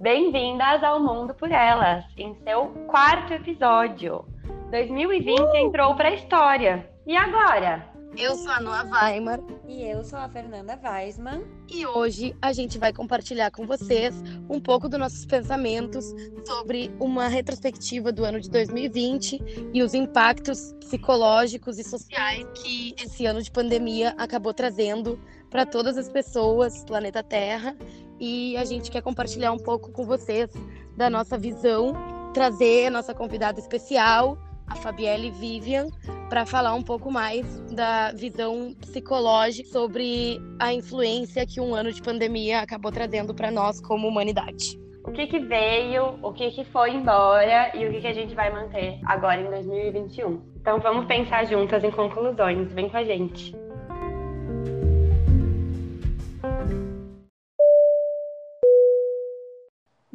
[0.00, 4.24] Bem-vindas ao Mundo por Elas, em seu quarto episódio.
[4.70, 5.56] 2020 uh!
[5.56, 6.88] entrou para a história.
[7.06, 7.86] E agora?
[8.16, 9.40] Eu sou a Noa Weimar.
[9.68, 11.44] E eu sou a Fernanda Weisman.
[11.68, 14.14] E hoje a gente vai compartilhar com vocês
[14.48, 16.06] um pouco dos nossos pensamentos
[16.46, 23.26] sobre uma retrospectiva do ano de 2020 e os impactos psicológicos e sociais que esse
[23.26, 27.76] ano de pandemia acabou trazendo para todas as pessoas do planeta Terra.
[28.18, 30.50] E a gente quer compartilhar um pouco com vocês
[30.96, 31.94] da nossa visão,
[32.32, 35.88] trazer a nossa convidada especial, a Fabielle Vivian,
[36.28, 42.00] para falar um pouco mais da visão psicológica sobre a influência que um ano de
[42.00, 44.78] pandemia acabou trazendo para nós como humanidade.
[45.04, 48.34] O que, que veio, o que, que foi embora e o que, que a gente
[48.34, 50.40] vai manter agora em 2021.
[50.60, 52.72] Então vamos pensar juntas em conclusões.
[52.72, 53.56] Vem com a gente.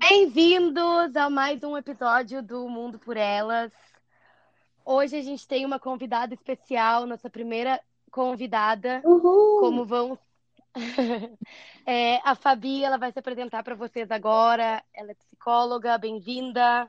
[0.08, 3.72] Bem-vindos a mais um episódio do Mundo por Elas.
[4.86, 7.81] Hoje a gente tem uma convidada especial, nossa primeira
[8.12, 9.02] convidada.
[9.03, 9.59] Uhul.
[9.59, 10.20] Como vão.
[11.88, 14.84] é, a Fabi, ela vai se apresentar para vocês agora.
[14.94, 16.88] Ela é psicóloga, bem-vinda.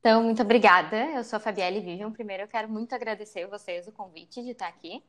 [0.00, 0.96] Então, muito obrigada.
[1.10, 2.10] Eu sou a Fabielle Vivian.
[2.10, 5.04] Primeiro, eu quero muito agradecer vocês o convite de estar aqui.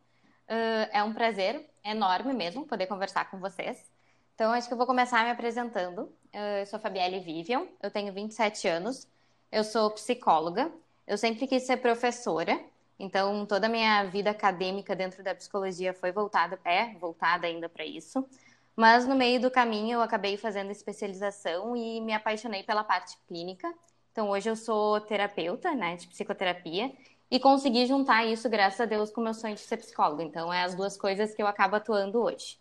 [0.50, 3.90] Uh, é um prazer enorme mesmo poder conversar com vocês.
[4.36, 6.14] Então, acho que eu vou começar me apresentando.
[6.36, 9.08] Uh, eu sou Fabielle Vivian, eu tenho 27 anos,
[9.52, 10.72] eu sou psicóloga
[11.08, 12.60] eu sempre quis ser professora,
[13.00, 17.86] então toda a minha vida acadêmica dentro da psicologia foi voltada, é voltada ainda para
[17.86, 18.28] isso.
[18.76, 23.72] Mas no meio do caminho eu acabei fazendo especialização e me apaixonei pela parte clínica.
[24.12, 26.92] Então hoje eu sou terapeuta, né, de psicoterapia
[27.30, 30.24] e consegui juntar isso, graças a Deus, com o meu sonho de ser psicóloga.
[30.24, 32.58] Então é as duas coisas que eu acabo atuando hoje.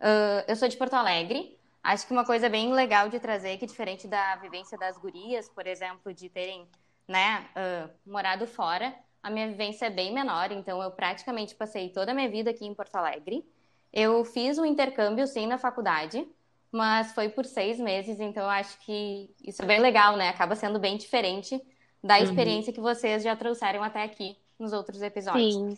[0.00, 1.57] Uh, eu sou de Porto Alegre.
[1.82, 5.66] Acho que uma coisa bem legal de trazer, que diferente da vivência das gurias, por
[5.66, 6.68] exemplo, de terem
[7.06, 12.12] né, uh, morado fora, a minha vivência é bem menor, então eu praticamente passei toda
[12.12, 13.44] a minha vida aqui em Porto Alegre.
[13.92, 16.26] Eu fiz um intercâmbio, sim, na faculdade,
[16.70, 20.28] mas foi por seis meses, então eu acho que isso é bem legal, né?
[20.28, 21.60] Acaba sendo bem diferente
[22.02, 22.24] da uhum.
[22.24, 22.74] experiência uhum.
[22.74, 25.54] que vocês já trouxeram até aqui nos outros episódios.
[25.54, 25.76] Sim.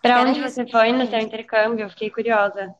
[0.00, 1.84] Para onde você foi no seu intercâmbio?
[1.84, 2.74] Eu fiquei curiosa.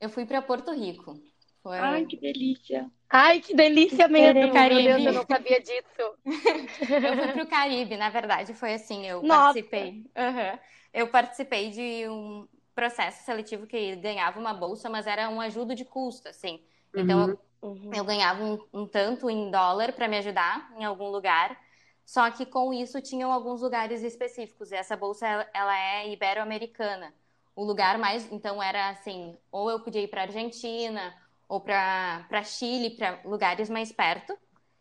[0.00, 1.20] Eu fui para Porto Rico.
[1.64, 1.78] Foi...
[1.78, 2.90] Ai, que delícia.
[3.08, 4.38] Ai, que delícia mesmo.
[4.38, 5.82] Meu Deus, eu não sabia disso.
[5.96, 9.44] eu fui pro Caribe, na verdade, foi assim, eu Nossa.
[9.44, 10.04] participei.
[10.14, 10.58] Uhum.
[10.92, 15.86] Eu participei de um processo seletivo que ganhava uma bolsa, mas era um ajudo de
[15.86, 16.60] custo, assim.
[16.94, 17.80] Então, uhum.
[17.86, 21.58] eu, eu, ganhava um, um tanto em dólar para me ajudar em algum lugar.
[22.04, 24.70] Só que com isso tinham alguns lugares específicos.
[24.70, 27.14] E essa bolsa ela é ibero-americana.
[27.56, 31.14] O lugar mais, então era assim, ou eu podia ir para Argentina,
[31.54, 34.36] ou para Chile, para lugares mais perto.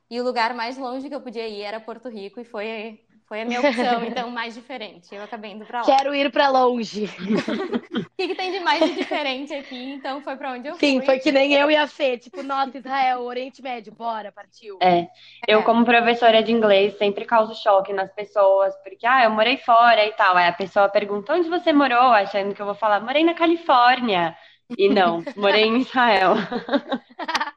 [0.09, 3.41] E o lugar mais longe que eu podia ir era Porto Rico e foi, foi
[3.41, 5.13] a minha opção, então mais diferente.
[5.13, 5.85] Eu acabei indo para lá.
[5.85, 7.05] Quero ir para longe.
[7.97, 9.93] o que, que, tem de mais de diferente aqui?
[9.93, 10.99] Então foi para onde eu Sim, fui.
[10.99, 14.77] Sim, foi que nem eu e a Fê, tipo, nossa, Israel, Oriente Médio, bora, partiu.
[14.81, 15.07] É.
[15.47, 15.63] Eu, é.
[15.63, 20.11] como professora de inglês, sempre causo choque nas pessoas, porque, ah, eu morei fora e
[20.13, 20.35] tal.
[20.35, 22.11] Aí a pessoa pergunta, onde você morou?
[22.11, 24.35] Achando que eu vou falar, morei na Califórnia.
[24.77, 26.35] E não, morei em Israel.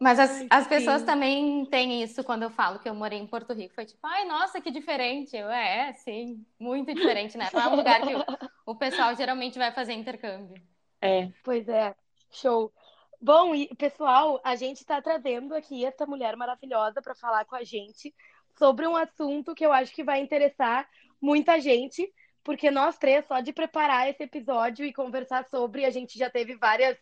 [0.00, 3.52] Mas as, as pessoas também têm isso quando eu falo que eu morei em Porto
[3.52, 3.74] Rico.
[3.74, 5.36] Foi tipo, ai, nossa, que diferente.
[5.36, 7.48] Eu, é, sim, muito diferente, né?
[7.52, 8.24] Não é um lugar que o,
[8.66, 10.60] o pessoal geralmente vai fazer intercâmbio.
[11.00, 11.28] É.
[11.42, 11.94] Pois é,
[12.30, 12.72] show.
[13.20, 17.62] Bom, e pessoal, a gente está trazendo aqui essa mulher maravilhosa para falar com a
[17.62, 18.14] gente
[18.58, 20.88] sobre um assunto que eu acho que vai interessar
[21.20, 22.10] muita gente,
[22.42, 26.56] porque nós três, só de preparar esse episódio e conversar sobre, a gente já teve
[26.56, 26.96] várias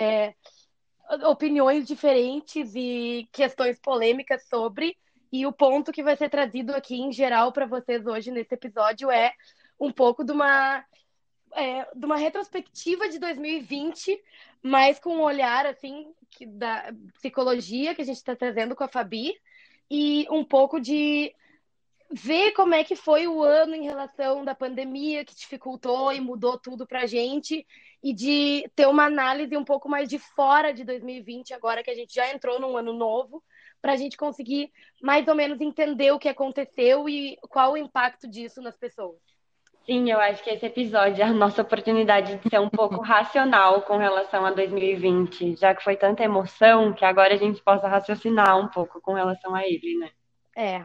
[0.00, 0.34] é,
[1.24, 4.96] opiniões diferentes e questões polêmicas sobre.
[5.32, 9.10] E o ponto que vai ser trazido aqui em geral para vocês hoje nesse episódio
[9.10, 9.32] é
[9.78, 10.84] um pouco de uma,
[11.52, 14.18] é, de uma retrospectiva de 2020,
[14.62, 16.12] mas com um olhar assim
[16.46, 19.34] da psicologia que a gente está trazendo com a Fabi
[19.90, 21.34] e um pouco de
[22.10, 26.58] ver como é que foi o ano em relação da pandemia que dificultou e mudou
[26.58, 27.66] tudo para a gente
[28.02, 31.94] e de ter uma análise um pouco mais de fora de 2020 agora que a
[31.94, 33.42] gente já entrou num ano novo
[33.82, 34.70] para a gente conseguir
[35.02, 39.18] mais ou menos entender o que aconteceu e qual o impacto disso nas pessoas.
[39.84, 43.82] Sim, eu acho que esse episódio é a nossa oportunidade de ser um pouco racional
[43.82, 48.58] com relação a 2020, já que foi tanta emoção que agora a gente possa raciocinar
[48.58, 50.10] um pouco com relação a ele, né?
[50.56, 50.84] É,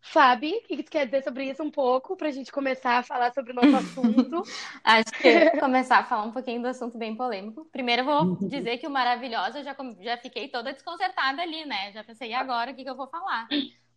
[0.00, 3.02] Fabi, o que tu quer dizer sobre isso um pouco, para a gente começar a
[3.02, 4.42] falar sobre o nosso assunto?
[4.82, 7.66] Acho que começar a falar um pouquinho do assunto bem polêmico.
[7.70, 11.92] Primeiro eu vou dizer que o Maravilhosa, já, já fiquei toda desconcertada ali, né?
[11.92, 13.46] Já pensei, e agora o que, que eu vou falar?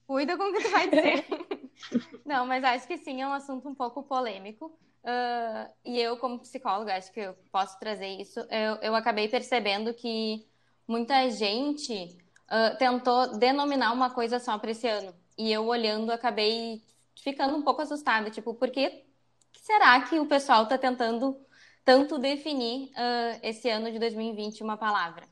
[0.06, 1.26] Cuida com o que tu vai dizer.
[2.26, 4.78] Não, mas acho que sim, é um assunto um pouco polêmico.
[5.04, 8.40] Uh, e eu, como psicóloga, acho que eu posso trazer isso.
[8.50, 10.46] Eu, eu acabei percebendo que
[10.88, 12.18] muita gente
[12.52, 15.14] uh, tentou denominar uma coisa só para esse ano.
[15.38, 16.82] E eu olhando, acabei
[17.22, 18.30] ficando um pouco assustada.
[18.30, 19.04] Tipo, por que
[19.54, 21.38] será que o pessoal está tentando
[21.84, 25.26] tanto definir uh, esse ano de 2020 uma palavra?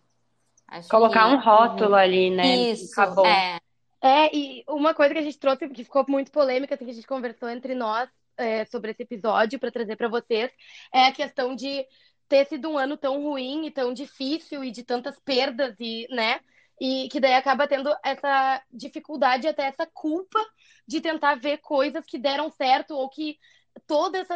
[0.67, 1.35] Acho Colocar que...
[1.35, 2.71] um rótulo ali, né?
[2.71, 3.25] Isso, Acabou.
[3.25, 3.59] é.
[4.03, 6.93] É, e uma coisa que a gente trouxe, que ficou muito polêmica, assim, que a
[6.93, 10.51] gente conversou entre nós é, sobre esse episódio para trazer para vocês,
[10.91, 11.85] é a questão de
[12.27, 16.39] ter sido um ano tão ruim e tão difícil e de tantas perdas e, né?
[16.83, 20.39] E que daí acaba tendo essa dificuldade, até essa culpa
[20.87, 23.37] de tentar ver coisas que deram certo ou que
[23.85, 24.27] todos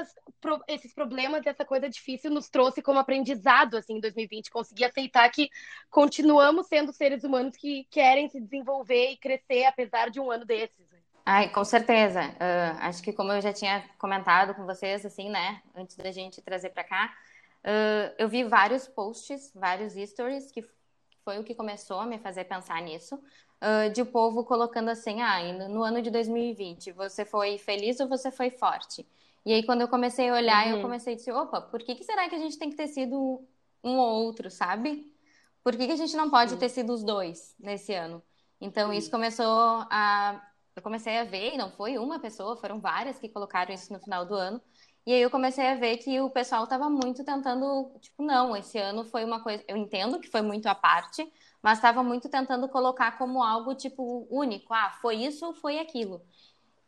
[0.67, 5.49] esses problemas, essa coisa difícil nos trouxe como aprendizado assim em 2020, conseguir aceitar que
[5.89, 10.85] continuamos sendo seres humanos que querem se desenvolver e crescer apesar de um ano desses.
[11.25, 12.21] Ai, com certeza.
[12.21, 16.43] Uh, acho que como eu já tinha comentado com vocês, assim, né, antes da gente
[16.43, 17.11] trazer para cá,
[17.63, 20.63] uh, eu vi vários posts, vários stories que
[21.25, 25.21] foi o que começou a me fazer pensar nisso, uh, de o povo colocando assim,
[25.21, 29.05] ah, no ano de 2020, você foi feliz ou você foi forte?
[29.43, 30.75] E aí, quando eu comecei a olhar, uhum.
[30.75, 32.87] eu comecei a dizer, opa, por que, que será que a gente tem que ter
[32.87, 33.43] sido
[33.83, 35.11] um ou outro, sabe?
[35.63, 36.59] Por que, que a gente não pode uhum.
[36.59, 38.21] ter sido os dois nesse ano?
[38.61, 39.45] Então, isso começou
[39.89, 40.41] a...
[40.75, 43.99] Eu comecei a ver, e não foi uma pessoa, foram várias que colocaram isso no
[43.99, 44.61] final do ano.
[45.05, 48.77] E aí eu comecei a ver que o pessoal estava muito tentando, tipo, não, esse
[48.79, 51.31] ano foi uma coisa, eu entendo que foi muito à parte,
[51.61, 54.73] mas estava muito tentando colocar como algo, tipo, único.
[54.73, 56.21] Ah, foi isso ou foi aquilo.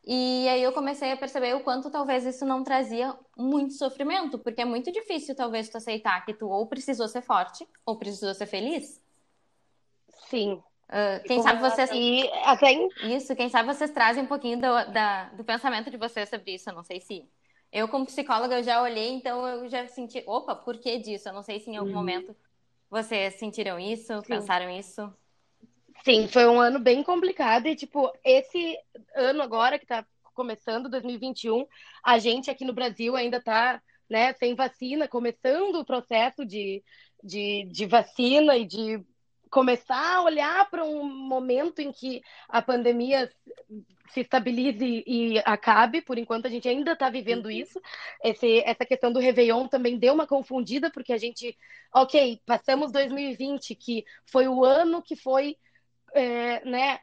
[0.10, 4.62] E aí eu comecei a perceber o quanto talvez isso não trazia muito sofrimento, porque
[4.62, 8.46] é muito difícil talvez tu aceitar que tu ou precisou ser forte ou precisou ser
[8.46, 9.02] feliz.
[10.30, 10.64] Sim.
[10.88, 11.90] Uh, quem sabe vocês.
[13.04, 16.70] Isso, quem sabe vocês trazem um pouquinho do, da, do pensamento de vocês sobre isso.
[16.70, 17.28] Eu não sei se.
[17.72, 20.24] Eu, como psicóloga, eu já olhei, então eu já senti.
[20.26, 21.30] Opa, por que disso?
[21.30, 21.96] Eu não sei se em algum uhum.
[21.96, 22.36] momento
[22.90, 24.28] vocês sentiram isso, Sim.
[24.28, 25.14] pensaram isso.
[26.04, 28.78] Sim, foi um ano bem complicado e, tipo, esse
[29.16, 31.66] ano agora que tá começando, 2021,
[32.04, 36.84] a gente aqui no Brasil ainda tá, né, sem vacina, começando o processo de,
[37.24, 39.04] de, de vacina e de
[39.50, 43.32] começar a olhar para um momento em que a pandemia
[44.10, 46.02] se estabilize e acabe.
[46.02, 47.52] Por enquanto, a gente ainda está vivendo uhum.
[47.52, 47.82] isso.
[48.24, 51.58] Esse, essa questão do Réveillon também deu uma confundida, porque a gente,
[51.94, 55.58] ok, passamos 2020, que foi o ano que foi
[56.14, 57.00] é, né,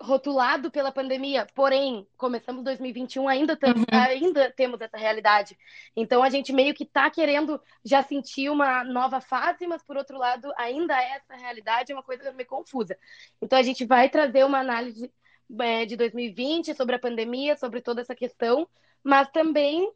[0.00, 3.84] rotulado pela pandemia, porém, começamos 2021, ainda, uhum.
[3.90, 5.58] ainda temos essa realidade.
[5.96, 10.16] Então, a gente meio que está querendo já sentir uma nova fase, mas, por outro
[10.16, 12.96] lado, ainda é essa realidade é uma coisa meio confusa.
[13.42, 15.12] Então, a gente vai trazer uma análise
[15.60, 18.68] é, de 2020 sobre a pandemia, sobre toda essa questão,
[19.02, 19.90] mas também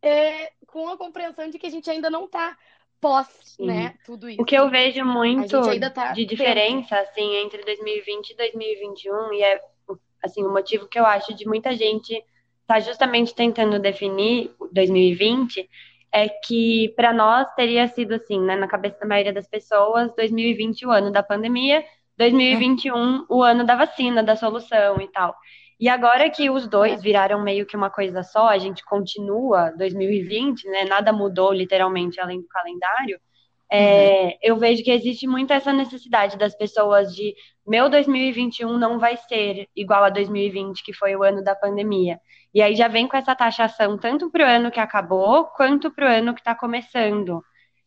[0.00, 2.56] é, com a compreensão de que a gente ainda não está
[3.04, 3.66] pós, Sim.
[3.66, 4.40] né, tudo isso.
[4.40, 5.60] O que eu vejo muito
[5.92, 9.60] tá de diferença, assim, entre 2020 e 2021, e é,
[10.22, 12.24] assim, o motivo que eu acho de muita gente
[12.66, 15.68] tá justamente tentando definir 2020
[16.10, 20.86] é que para nós teria sido assim, né, na cabeça da maioria das pessoas, 2020
[20.86, 21.84] o ano da pandemia,
[22.16, 25.36] 2021 o ano da vacina, da solução e tal.
[25.78, 30.68] E agora que os dois viraram meio que uma coisa só, a gente continua 2020,
[30.68, 30.84] né?
[30.84, 33.18] Nada mudou literalmente além do calendário.
[33.70, 34.32] É, uhum.
[34.42, 37.34] Eu vejo que existe muito essa necessidade das pessoas de
[37.66, 42.20] meu 2021 não vai ser igual a 2020, que foi o ano da pandemia.
[42.52, 46.06] E aí já vem com essa taxação tanto para o ano que acabou quanto para
[46.06, 47.42] o ano que está começando.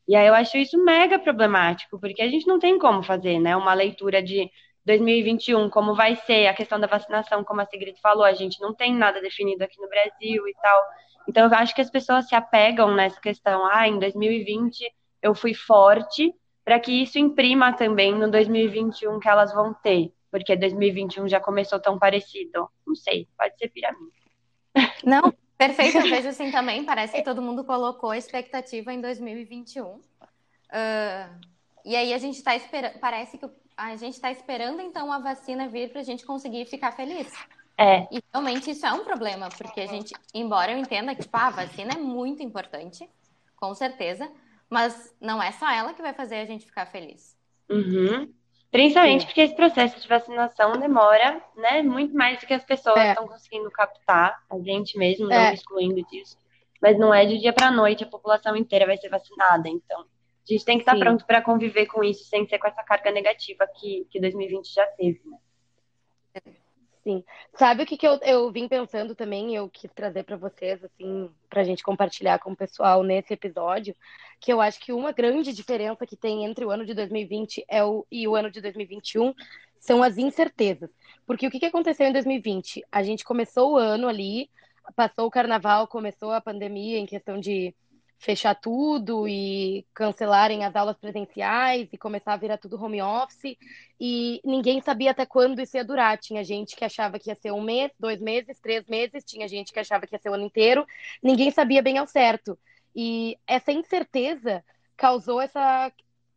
[0.08, 3.56] E aí eu acho isso mega problemático, porque a gente não tem como fazer, né?
[3.56, 4.50] Uma leitura de
[4.88, 8.74] 2021, como vai ser a questão da vacinação, como a Sigrid falou, a gente não
[8.74, 10.82] tem nada definido aqui no Brasil e tal.
[11.28, 14.90] Então, eu acho que as pessoas se apegam nessa questão, ah, em 2020
[15.22, 20.56] eu fui forte, para que isso imprima também no 2021 que elas vão ter, porque
[20.56, 22.70] 2021 já começou tão parecido.
[22.86, 24.10] Não sei, pode ser para mim.
[25.04, 26.86] Não, perfeito, eu vejo assim também.
[26.86, 29.86] Parece que todo mundo colocou expectativa em 2021.
[29.86, 30.02] Uh,
[31.84, 33.00] e aí a gente está esperando.
[33.00, 33.46] Parece que
[33.78, 37.32] a gente está esperando então a vacina vir para a gente conseguir ficar feliz.
[37.78, 38.08] É.
[38.12, 41.48] E realmente isso é um problema, porque a gente, embora eu entenda que tipo, ah,
[41.48, 43.08] a vacina é muito importante,
[43.56, 44.30] com certeza,
[44.68, 47.38] mas não é só ela que vai fazer a gente ficar feliz.
[47.70, 48.34] Uhum.
[48.72, 49.28] Principalmente Sim.
[49.28, 53.10] porque esse processo de vacinação demora, né, muito mais do que as pessoas é.
[53.10, 55.54] estão conseguindo captar, a gente mesmo, não é.
[55.54, 56.36] excluindo disso.
[56.82, 60.06] Mas não é de dia para noite a população inteira vai ser vacinada, então
[60.54, 61.00] a gente tem que estar Sim.
[61.00, 64.86] pronto para conviver com isso sem ser com essa carga negativa que, que 2020 já
[64.88, 65.38] teve, né?
[67.08, 67.24] Sim.
[67.54, 71.30] Sabe o que, que eu, eu vim pensando também, eu quis trazer para vocês, assim,
[71.50, 73.96] para a gente compartilhar com o pessoal nesse episódio,
[74.42, 77.82] que eu acho que uma grande diferença que tem entre o ano de 2020 é
[77.82, 79.34] o, e o ano de 2021
[79.80, 80.90] são as incertezas.
[81.26, 82.84] Porque o que, que aconteceu em 2020?
[82.92, 84.50] A gente começou o ano ali,
[84.94, 87.74] passou o carnaval, começou a pandemia em questão de
[88.18, 93.56] fechar tudo e cancelarem as aulas presenciais e começar a virar tudo home office.
[94.00, 96.18] E ninguém sabia até quando isso ia durar.
[96.18, 99.72] Tinha gente que achava que ia ser um mês, dois meses, três meses, tinha gente
[99.72, 100.86] que achava que ia ser o ano inteiro.
[101.22, 102.58] Ninguém sabia bem ao certo.
[102.96, 104.64] E essa incerteza
[104.96, 105.92] causou essa,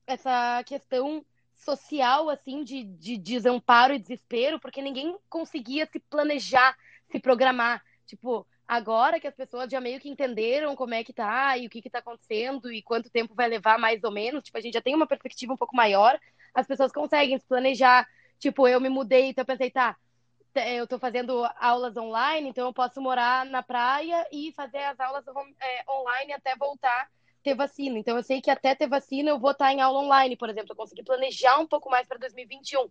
[0.07, 6.77] essa questão social, assim, de, de desamparo e desespero, porque ninguém conseguia se planejar,
[7.11, 7.83] se programar.
[8.07, 11.71] Tipo, agora que as pessoas já meio que entenderam como é que tá e o
[11.71, 14.75] que que tá acontecendo e quanto tempo vai levar mais ou menos, tipo, a gente
[14.75, 16.17] já tem uma perspectiva um pouco maior,
[16.55, 18.07] as pessoas conseguem se planejar.
[18.39, 19.97] Tipo, eu me mudei, então eu pensei, tá,
[20.55, 25.25] eu tô fazendo aulas online, então eu posso morar na praia e fazer as aulas
[25.27, 27.11] é, online até voltar
[27.43, 27.99] ter vacina.
[27.99, 30.71] Então eu sei que até ter vacina eu vou estar em aula online, por exemplo,
[30.71, 32.89] eu consegui planejar um pouco mais para 2021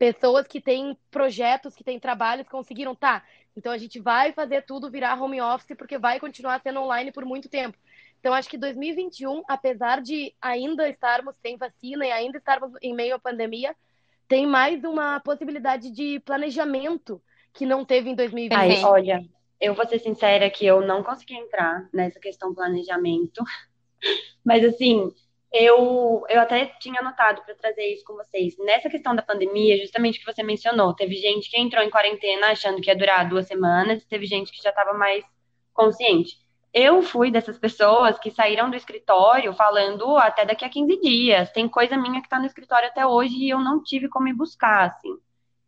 [0.00, 3.22] pessoas que têm projetos, que têm trabalhos, conseguiram, tá,
[3.54, 7.26] então a gente vai fazer tudo virar home office porque vai continuar sendo online por
[7.26, 7.76] muito tempo.
[8.18, 13.16] Então acho que 2021, apesar de ainda estarmos sem vacina e ainda estarmos em meio
[13.16, 13.76] à pandemia,
[14.26, 17.20] tem mais uma possibilidade de planejamento
[17.52, 18.56] que não teve em 2020.
[18.58, 19.22] Ai, olha,
[19.60, 23.44] eu vou ser sincera que eu não consegui entrar nessa questão planejamento.
[24.42, 25.12] Mas assim,
[25.52, 28.56] eu, eu até tinha anotado para trazer isso com vocês.
[28.58, 32.80] Nessa questão da pandemia, justamente que você mencionou, teve gente que entrou em quarentena achando
[32.80, 35.24] que ia durar duas semanas, teve gente que já estava mais
[35.72, 36.36] consciente.
[36.72, 41.50] Eu fui dessas pessoas que saíram do escritório falando até daqui a 15 dias.
[41.50, 44.34] Tem coisa minha que está no escritório até hoje e eu não tive como ir
[44.34, 45.18] buscar, assim.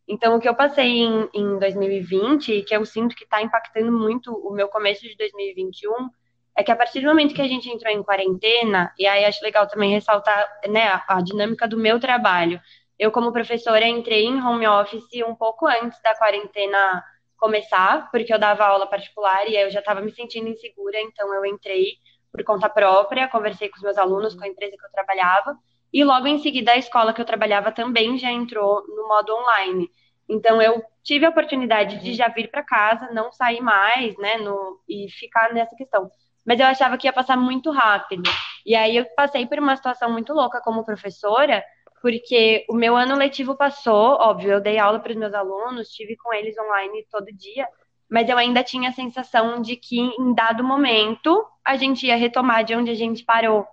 [0.07, 4.33] Então, o que eu passei em, em 2020, que eu sinto que está impactando muito
[4.33, 6.09] o meu começo de 2021,
[6.56, 9.42] é que a partir do momento que a gente entrou em quarentena, e aí acho
[9.42, 12.61] legal também ressaltar né, a, a dinâmica do meu trabalho.
[12.99, 17.02] Eu, como professora, entrei em home office um pouco antes da quarentena
[17.37, 21.44] começar, porque eu dava aula particular e eu já estava me sentindo insegura, então eu
[21.44, 21.97] entrei
[22.30, 25.56] por conta própria, conversei com os meus alunos, com a empresa que eu trabalhava,
[25.92, 29.90] e logo em seguida a escola que eu trabalhava também já entrou no modo online.
[30.28, 34.80] Então eu tive a oportunidade de já vir para casa, não sair mais, né, no,
[34.88, 36.09] e ficar nessa questão
[36.45, 38.29] mas eu achava que ia passar muito rápido.
[38.67, 41.63] E aí eu passei por uma situação muito louca como professora,
[42.01, 46.17] porque o meu ano letivo passou, óbvio, eu dei aula para os meus alunos, estive
[46.17, 47.67] com eles online todo dia,
[48.11, 52.65] mas eu ainda tinha a sensação de que em dado momento a gente ia retomar
[52.65, 53.67] de onde a gente parou.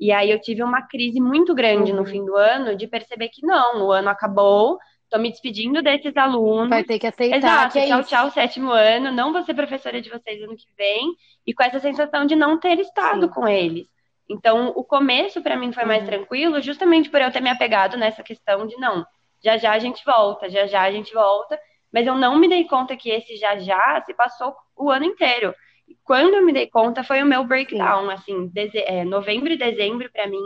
[0.00, 1.98] E aí eu tive uma crise muito grande uhum.
[1.98, 4.78] no fim do ano de perceber que não, o ano acabou,
[5.14, 6.70] Tô me despedindo desses alunos.
[6.70, 7.36] Vai ter que aceitar.
[7.36, 8.08] Exato, que é tchau, isso.
[8.08, 9.12] tchau, sétimo ano.
[9.12, 11.14] Não vou ser professora de vocês ano que vem.
[11.46, 13.32] E com essa sensação de não ter estado Sim.
[13.32, 13.86] com eles.
[14.28, 16.08] Então, o começo para mim foi mais uhum.
[16.08, 19.06] tranquilo, justamente por eu ter me apegado nessa questão de não,
[19.40, 21.60] já já a gente volta, já já a gente volta.
[21.92, 25.54] Mas eu não me dei conta que esse já já se passou o ano inteiro.
[25.86, 28.50] E quando eu me dei conta, foi o meu breakdown, Sim.
[28.50, 28.52] assim,
[28.84, 30.42] é, novembro e dezembro para mim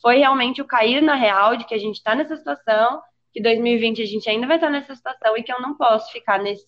[0.00, 3.00] foi realmente o cair na real de que a gente está nessa situação,
[3.32, 6.38] que 2020 a gente ainda vai estar nessa situação e que eu não posso ficar
[6.38, 6.66] nesse,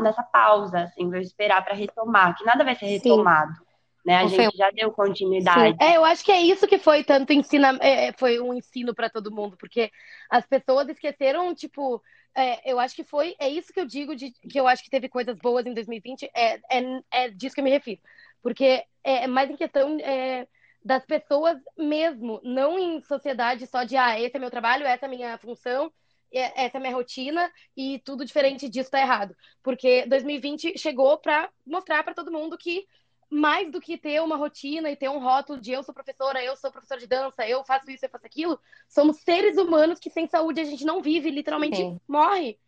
[0.00, 3.52] nessa pausa, assim, vou esperar para retomar, que nada vai ser retomado.
[3.54, 3.72] Sim.
[4.04, 4.16] Né?
[4.16, 5.76] A gente já deu continuidade.
[5.76, 5.76] Sim.
[5.80, 8.94] É, eu acho que é isso que foi tanto ensina, é, é foi um ensino
[8.94, 9.90] para todo mundo, porque
[10.28, 12.02] as pessoas esqueceram, tipo,
[12.34, 14.90] é, eu acho que foi, é isso que eu digo de que eu acho que
[14.90, 18.00] teve coisas boas em 2020, é, é, é disso que eu me refiro,
[18.42, 20.48] porque é, é mais em questão é,
[20.84, 25.08] das pessoas mesmo, não em sociedade só de, ah, esse é meu trabalho, essa é
[25.08, 25.92] a minha função,
[26.32, 29.36] essa é a minha rotina e tudo diferente disso tá errado.
[29.62, 32.86] Porque 2020 chegou para mostrar para todo mundo que
[33.30, 36.54] mais do que ter uma rotina e ter um rótulo de eu sou professora, eu
[36.54, 40.26] sou professora de dança, eu faço isso, eu faço aquilo, somos seres humanos que sem
[40.26, 42.00] saúde a gente não vive, literalmente Sim.
[42.06, 42.58] morre.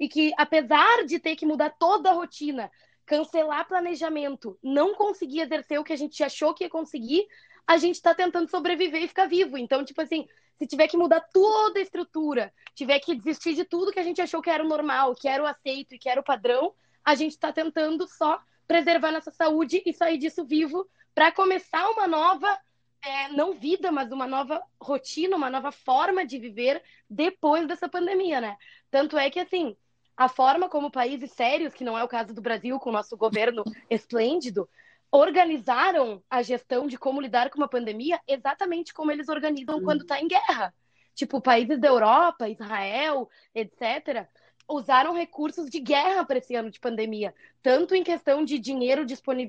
[0.00, 2.70] E que apesar de ter que mudar toda a rotina,
[3.04, 7.26] cancelar planejamento, não conseguir exercer o que a gente achou que ia conseguir,
[7.66, 9.56] a gente está tentando sobreviver e ficar vivo.
[9.56, 10.26] Então, tipo assim,
[10.58, 14.20] se tiver que mudar toda a estrutura, tiver que desistir de tudo que a gente
[14.20, 17.14] achou que era o normal, que era o aceito e que era o padrão, a
[17.14, 22.58] gente está tentando só preservar nossa saúde e sair disso vivo para começar uma nova
[23.02, 28.40] é, não vida, mas uma nova rotina, uma nova forma de viver depois dessa pandemia,
[28.40, 28.56] né?
[28.90, 29.76] Tanto é que, assim,
[30.16, 33.16] a forma como países sérios, que não é o caso do Brasil, com o nosso
[33.16, 34.68] governo esplêndido,
[35.14, 40.20] organizaram a gestão de como lidar com uma pandemia exatamente como eles organizam quando está
[40.20, 40.74] em guerra.
[41.14, 44.26] Tipo, países da Europa, Israel, etc.,
[44.68, 49.06] usaram recursos de guerra para esse ano de pandemia, tanto em questão de dinheiro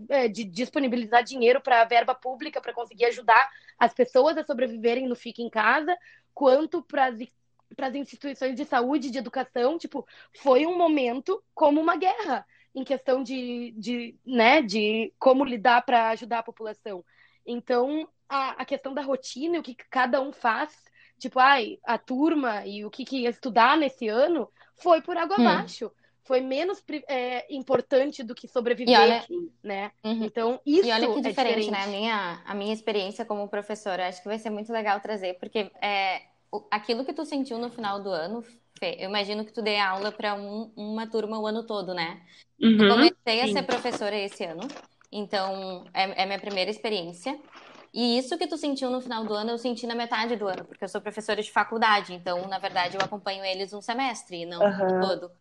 [0.10, 5.08] é, de disponibilizar dinheiro para a verba pública para conseguir ajudar as pessoas a sobreviverem
[5.08, 5.98] no fique em casa,
[6.32, 10.06] quanto para as instituições de saúde, de educação, tipo,
[10.44, 12.46] foi um momento como uma guerra
[12.76, 17.04] em questão de, de, né, de como lidar para ajudar a população.
[17.46, 20.76] Então, a, a questão da rotina, o que cada um faz,
[21.18, 25.40] tipo, ai, a turma e o que, que ia estudar nesse ano, foi por água
[25.40, 25.48] hum.
[25.48, 25.90] abaixo.
[26.26, 29.24] Foi menos é, importante do que sobreviver, olha...
[29.64, 29.92] né?
[30.04, 30.24] Uhum.
[30.24, 31.84] Então, isso E olha que é diferente, diferente, né?
[31.84, 35.72] A minha, a minha experiência como professora, acho que vai ser muito legal trazer, porque
[35.80, 36.24] é,
[36.72, 38.44] aquilo que tu sentiu no final do ano,
[38.78, 42.22] Fê, eu imagino que tu dê aula para um, uma turma o ano todo, né?
[42.62, 44.68] Uhum, eu comecei a ser professora esse ano,
[45.12, 47.40] então é, é minha primeira experiência.
[47.94, 50.66] E isso que tu sentiu no final do ano, eu senti na metade do ano,
[50.66, 54.46] porque eu sou professora de faculdade, então, na verdade, eu acompanho eles um semestre, e
[54.46, 55.00] não uhum.
[55.00, 55.32] todo.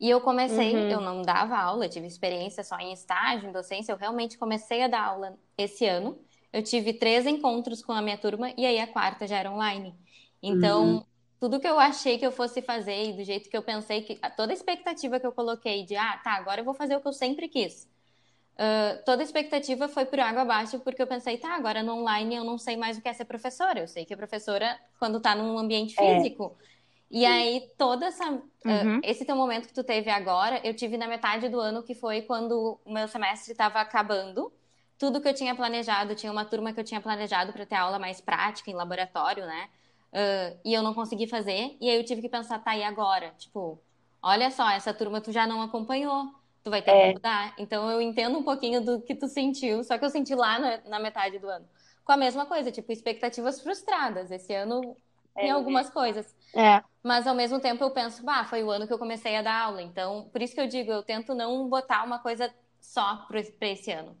[0.00, 0.88] E eu comecei, uhum.
[0.88, 4.88] eu não dava aula, tive experiência só em estágio, em docência, eu realmente comecei a
[4.88, 6.18] dar aula esse ano.
[6.50, 9.94] Eu tive três encontros com a minha turma, e aí a quarta já era online.
[10.42, 11.04] Então, uhum.
[11.40, 14.20] Tudo que eu achei que eu fosse fazer, e do jeito que eu pensei, que
[14.36, 17.08] toda a expectativa que eu coloquei de, ah, tá, agora eu vou fazer o que
[17.08, 17.88] eu sempre quis
[18.60, 22.36] Uh, toda a expectativa foi por água abaixo, porque eu pensei, tá, agora no online
[22.36, 23.80] eu não sei mais o que é ser professora.
[23.80, 26.16] Eu sei que a professora, quando tá num ambiente é.
[26.16, 26.54] físico.
[26.60, 26.80] É.
[27.10, 28.28] E aí, toda essa.
[28.30, 28.98] Uhum.
[28.98, 31.94] Uh, esse teu momento que tu teve agora, eu tive na metade do ano, que
[31.94, 34.52] foi quando o meu semestre estava acabando.
[34.98, 37.98] Tudo que eu tinha planejado, tinha uma turma que eu tinha planejado para ter aula
[37.98, 39.70] mais prática, em laboratório, né?
[40.12, 41.76] Uh, e eu não consegui fazer.
[41.80, 43.32] E aí eu tive que pensar, tá, e agora?
[43.38, 43.80] Tipo,
[44.22, 47.08] olha só, essa turma tu já não acompanhou tu vai ter é.
[47.08, 47.54] que mudar.
[47.58, 50.78] Então eu entendo um pouquinho do que tu sentiu, só que eu senti lá na,
[50.86, 51.66] na metade do ano.
[52.04, 54.30] Com a mesma coisa, tipo, expectativas frustradas.
[54.30, 54.96] Esse ano
[55.36, 56.34] é, em algumas coisas.
[56.54, 56.82] É.
[57.02, 59.62] Mas ao mesmo tempo eu penso, bah, foi o ano que eu comecei a dar
[59.62, 59.82] aula.
[59.82, 63.90] Então, por isso que eu digo, eu tento não botar uma coisa só para esse
[63.90, 64.16] ano.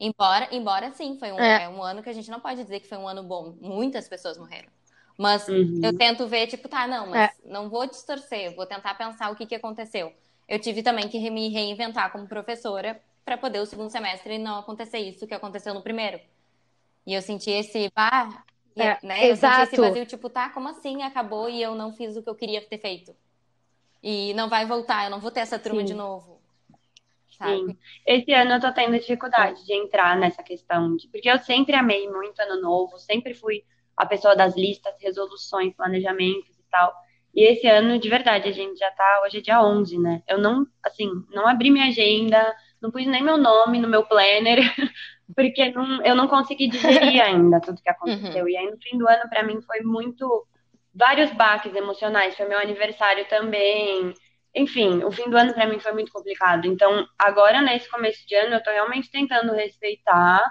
[0.00, 1.64] Embora, embora sim, foi um, é.
[1.64, 1.68] é.
[1.68, 3.56] um ano que a gente não pode dizer que foi um ano bom.
[3.60, 4.70] Muitas pessoas morreram.
[5.18, 5.80] Mas uhum.
[5.82, 7.34] eu tento ver, tipo, tá, não, mas é.
[7.44, 10.14] não vou distorcer, vou tentar pensar o que, que aconteceu
[10.48, 14.98] eu tive também que me reinventar como professora para poder o segundo semestre não acontecer
[14.98, 16.18] isso que aconteceu no primeiro.
[17.06, 18.42] E eu senti esse, ah,
[18.74, 19.26] é, né?
[19.26, 19.56] Eu exato.
[19.56, 22.34] senti esse vazio, tipo, tá, como assim acabou e eu não fiz o que eu
[22.34, 23.14] queria ter feito?
[24.02, 25.86] E não vai voltar, eu não vou ter essa turma Sim.
[25.86, 26.40] de novo.
[27.36, 27.58] Sabe?
[27.58, 27.78] Sim.
[28.06, 32.08] Esse ano eu tô tendo dificuldade de entrar nessa questão, de, porque eu sempre amei
[32.08, 33.64] muito ano novo, sempre fui
[33.98, 36.94] a pessoa das listas, resoluções, planejamentos e tal.
[37.34, 40.22] E esse ano, de verdade, a gente já tá, hoje é dia 11, né?
[40.26, 44.58] Eu não, assim, não abri minha agenda, não pus nem meu nome no meu planner,
[45.34, 48.44] porque não, eu não consegui digerir ainda tudo que aconteceu.
[48.44, 48.48] Uhum.
[48.48, 50.46] E aí, no fim do ano, para mim, foi muito.
[50.94, 52.36] vários baques emocionais.
[52.36, 54.14] Foi meu aniversário também.
[54.54, 56.66] Enfim, o fim do ano para mim foi muito complicado.
[56.66, 60.42] Então, agora, nesse começo de ano, eu tô realmente tentando respeitar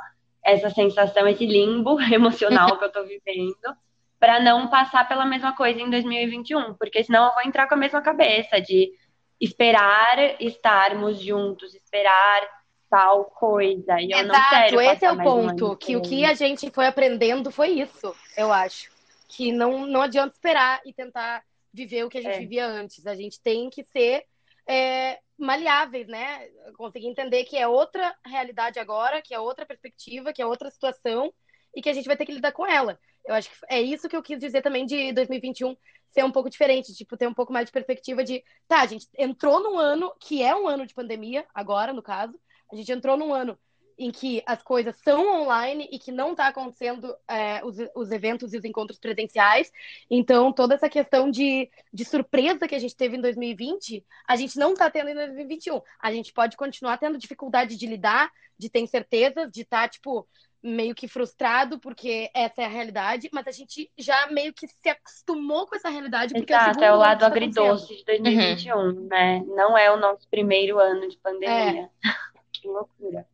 [0.43, 3.76] essa sensação, esse limbo emocional que eu tô vivendo
[4.19, 7.78] para não passar pela mesma coisa em 2021, porque senão eu vou entrar com a
[7.78, 8.91] mesma cabeça de
[9.39, 12.41] esperar estarmos juntos, esperar
[12.89, 14.00] tal coisa.
[14.00, 16.71] E eu Exato, não quero esse é o ponto, um que o que a gente
[16.71, 18.89] foi aprendendo foi isso, eu acho.
[19.28, 22.39] Que não, não adianta esperar e tentar viver o que a gente é.
[22.39, 23.06] vivia antes.
[23.06, 24.23] A gente tem que ser
[24.67, 26.47] é, maleáveis, né?
[26.76, 31.34] Conseguir entender que é outra realidade agora, que é outra perspectiva, que é outra situação
[31.76, 33.00] e que a gente vai ter que lidar com ela.
[33.26, 35.76] Eu acho que é isso que eu quis dizer também de 2021
[36.12, 39.08] ser um pouco diferente, tipo, ter um pouco mais de perspectiva de, tá, a gente
[39.17, 42.39] entrou num ano que é um ano de pandemia, agora, no caso,
[42.71, 43.60] a gente entrou num ano
[43.97, 48.53] em que as coisas são online e que não está acontecendo é, os, os, eventos
[48.53, 49.71] e os encontros presenciais.
[50.10, 54.57] Então, toda essa questão de, de surpresa que a gente teve em 2020, a gente
[54.57, 55.81] não está tendo em 2021.
[55.99, 60.27] A gente pode continuar tendo dificuldade de lidar, de ter incertezas, de estar, tá, tipo,
[60.62, 64.89] meio que frustrado, porque essa é a realidade, mas a gente já meio que se
[64.89, 66.33] acostumou com essa realidade.
[66.33, 69.07] Porque Exato, é, o lado tá agridoce de 2021, uhum.
[69.07, 69.43] né?
[69.47, 71.89] Não é o nosso primeiro ano de pandemia.
[72.05, 72.10] É.
[72.51, 73.25] que loucura.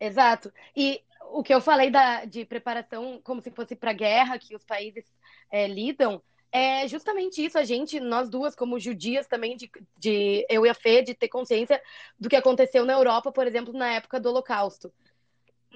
[0.00, 0.52] Exato.
[0.76, 1.02] E
[1.32, 5.04] o que eu falei da, de preparação como se fosse para guerra que os países
[5.50, 7.58] é, lidam, é justamente isso.
[7.58, 11.28] A gente, nós duas, como judias também, de, de eu e a Fê, de ter
[11.28, 11.80] consciência
[12.18, 14.92] do que aconteceu na Europa, por exemplo, na época do Holocausto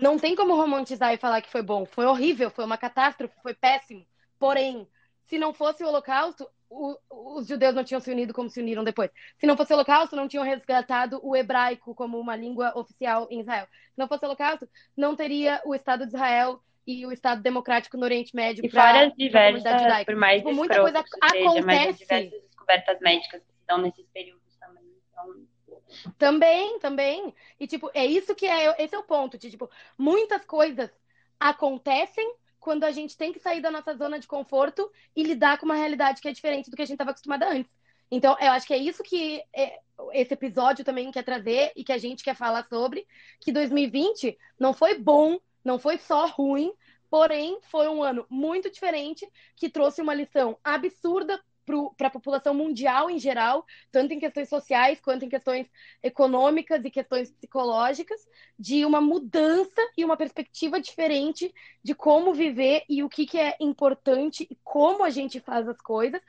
[0.01, 1.85] não tem como romantizar e falar que foi bom.
[1.85, 4.07] Foi horrível, foi uma catástrofe, foi péssimo.
[4.39, 4.89] Porém,
[5.27, 8.85] se não fosse o Holocausto, o, os judeus não tinham se unido como se uniram
[8.85, 9.11] depois.
[9.39, 13.41] Se não fosse o Holocausto, não tinham resgatado o hebraico como uma língua oficial em
[13.41, 13.67] Israel.
[13.67, 17.97] Se não fosse o Holocausto, não teria o Estado de Israel e o Estado Democrático
[17.97, 18.65] no Oriente Médio.
[18.65, 21.99] E várias diversas, por mais tipo, muita coisa seja, acontece.
[21.99, 24.85] diversas descobertas médicas que dão nesses períodos também.
[25.11, 25.49] Então...
[26.19, 27.35] Também, também.
[27.59, 28.83] E, tipo, é isso que é.
[28.83, 29.39] Esse é o ponto.
[29.39, 30.91] De, tipo, muitas coisas
[31.39, 35.67] acontecem quando a gente tem que sair da nossa zona de conforto e lidar com
[35.67, 37.71] uma realidade que é diferente do que a gente estava acostumada antes.
[38.11, 39.81] Então, eu acho que é isso que é,
[40.13, 43.07] esse episódio também quer trazer e que a gente quer falar sobre,
[43.41, 46.73] que 2020 não foi bom, não foi só ruim,
[47.11, 51.43] porém foi um ano muito diferente que trouxe uma lição absurda
[51.97, 55.67] para a população mundial em geral, tanto em questões sociais quanto em questões
[56.03, 58.21] econômicas e questões psicológicas,
[58.59, 61.53] de uma mudança e uma perspectiva diferente
[61.83, 65.81] de como viver e o que, que é importante e como a gente faz as
[65.81, 66.21] coisas,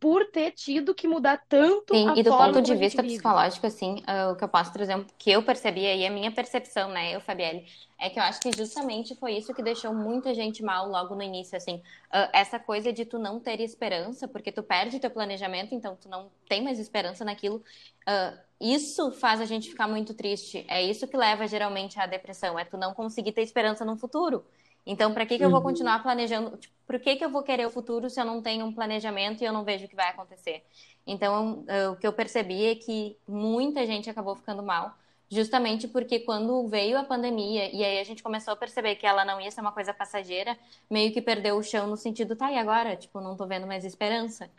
[0.00, 4.02] por ter tido que mudar tanto Sim, a e do ponto de vista psicológico, assim,
[4.08, 7.20] uh, o que eu posso trazer, que eu percebi aí, a minha percepção, né, eu,
[7.20, 7.66] Fabielle,
[7.98, 11.22] é que eu acho que justamente foi isso que deixou muita gente mal logo no
[11.22, 15.74] início, assim, uh, essa coisa de tu não ter esperança, porque tu perde teu planejamento,
[15.74, 20.64] então tu não tem mais esperança naquilo, uh, isso faz a gente ficar muito triste,
[20.68, 24.44] é isso que leva geralmente à depressão, é tu não conseguir ter esperança no futuro.
[24.86, 25.66] Então, para que, que eu vou uhum.
[25.66, 26.56] continuar planejando?
[26.56, 29.42] Tipo, por que, que eu vou querer o futuro se eu não tenho um planejamento
[29.42, 30.64] e eu não vejo o que vai acontecer?
[31.06, 34.94] Então, o que eu percebi é que muita gente acabou ficando mal,
[35.30, 39.24] justamente porque quando veio a pandemia e aí a gente começou a perceber que ela
[39.24, 40.56] não ia ser uma coisa passageira,
[40.90, 42.96] meio que perdeu o chão no sentido, tá, e agora?
[42.96, 44.50] Tipo, não tô vendo mais esperança.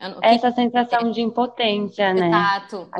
[0.00, 0.56] Eu, Essa que...
[0.56, 2.28] sensação de impotência, né?
[2.28, 2.90] Exato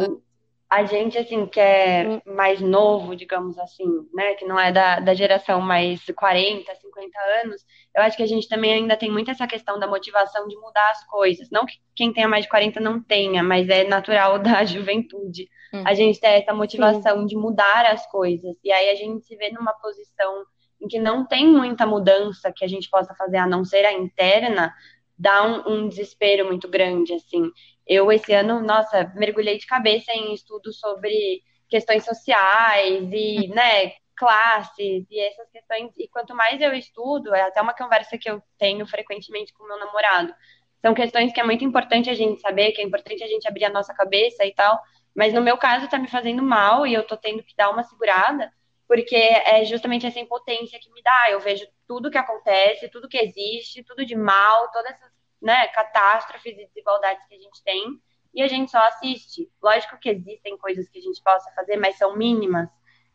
[0.69, 2.21] a gente, assim, que é hum.
[2.35, 7.65] mais novo, digamos assim, né, que não é da, da geração mais 40, 50 anos,
[7.95, 10.91] eu acho que a gente também ainda tem muito essa questão da motivação de mudar
[10.91, 11.49] as coisas.
[11.51, 15.49] Não que quem tenha mais de 40 não tenha, mas é natural da juventude.
[15.73, 15.85] Hum.
[15.87, 17.27] A gente tem essa motivação Sim.
[17.27, 18.57] de mudar as coisas.
[18.65, 20.45] E aí a gente se vê numa posição
[20.81, 23.93] em que não tem muita mudança que a gente possa fazer, a não ser a
[23.93, 24.75] interna,
[25.19, 27.51] dá um, um desespero muito grande, assim.
[27.87, 35.07] Eu, esse ano, nossa, mergulhei de cabeça em estudos sobre questões sociais e, né, classes
[35.11, 35.93] e essas questões.
[35.97, 39.79] E quanto mais eu estudo, é até uma conversa que eu tenho frequentemente com meu
[39.79, 40.35] namorado.
[40.81, 43.67] São questões que é muito importante a gente saber, que é importante a gente abrir
[43.67, 44.81] a nossa cabeça e tal.
[45.15, 47.83] Mas no meu caso tá me fazendo mal e eu tô tendo que dar uma
[47.83, 48.53] segurada,
[48.87, 51.31] porque é justamente essa impotência que me dá.
[51.31, 56.53] Eu vejo tudo que acontece, tudo que existe, tudo de mal, todas essas né, catástrofes
[56.53, 58.01] e desigualdades que a gente tem,
[58.35, 59.51] e a gente só assiste.
[59.63, 62.69] Lógico que existem coisas que a gente possa fazer, mas são mínimas.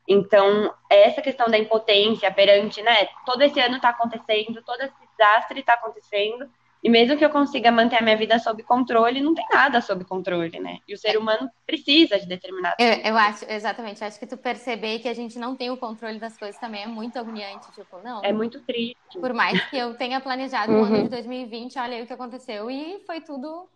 [0.08, 5.60] Então, essa questão da impotência perante, né, todo esse ano está acontecendo, todo esse desastre
[5.60, 6.50] está acontecendo,
[6.84, 10.04] e mesmo que eu consiga manter a minha vida sob controle, não tem nada sob
[10.04, 10.80] controle, né?
[10.88, 14.36] E o ser humano precisa de determinadas eu, eu acho, exatamente, eu acho que tu
[14.36, 18.00] perceber que a gente não tem o controle das coisas também é muito agoniante, tipo,
[18.04, 18.24] não.
[18.24, 19.20] É muito triste.
[19.20, 20.82] Por mais que eu tenha planejado uhum.
[20.82, 23.70] o ano de 2020, olha aí o que aconteceu e foi tudo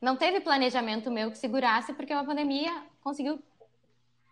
[0.00, 3.42] não teve planejamento meu que segurasse porque uma pandemia conseguiu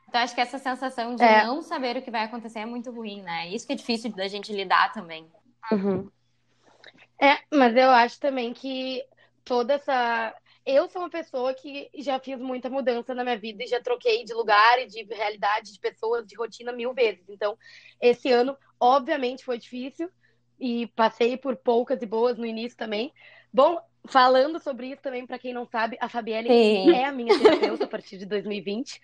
[0.09, 1.45] então, acho que essa sensação de é.
[1.45, 3.49] não saber o que vai acontecer é muito ruim, né?
[3.49, 5.31] Isso que é difícil da gente lidar também.
[5.71, 6.09] Uhum.
[7.21, 9.03] É, mas eu acho também que
[9.45, 10.35] toda essa.
[10.65, 14.23] Eu sou uma pessoa que já fiz muita mudança na minha vida e já troquei
[14.25, 17.25] de lugar e de realidade, de pessoas, de rotina mil vezes.
[17.29, 17.57] Então,
[18.01, 20.11] esse ano, obviamente, foi difícil
[20.61, 23.13] e passei por poucas e boas no início também.
[23.51, 26.91] Bom, falando sobre isso também, para quem não sabe, a Fabielle Sim.
[26.95, 29.01] é a minha terapeuta a partir de 2020.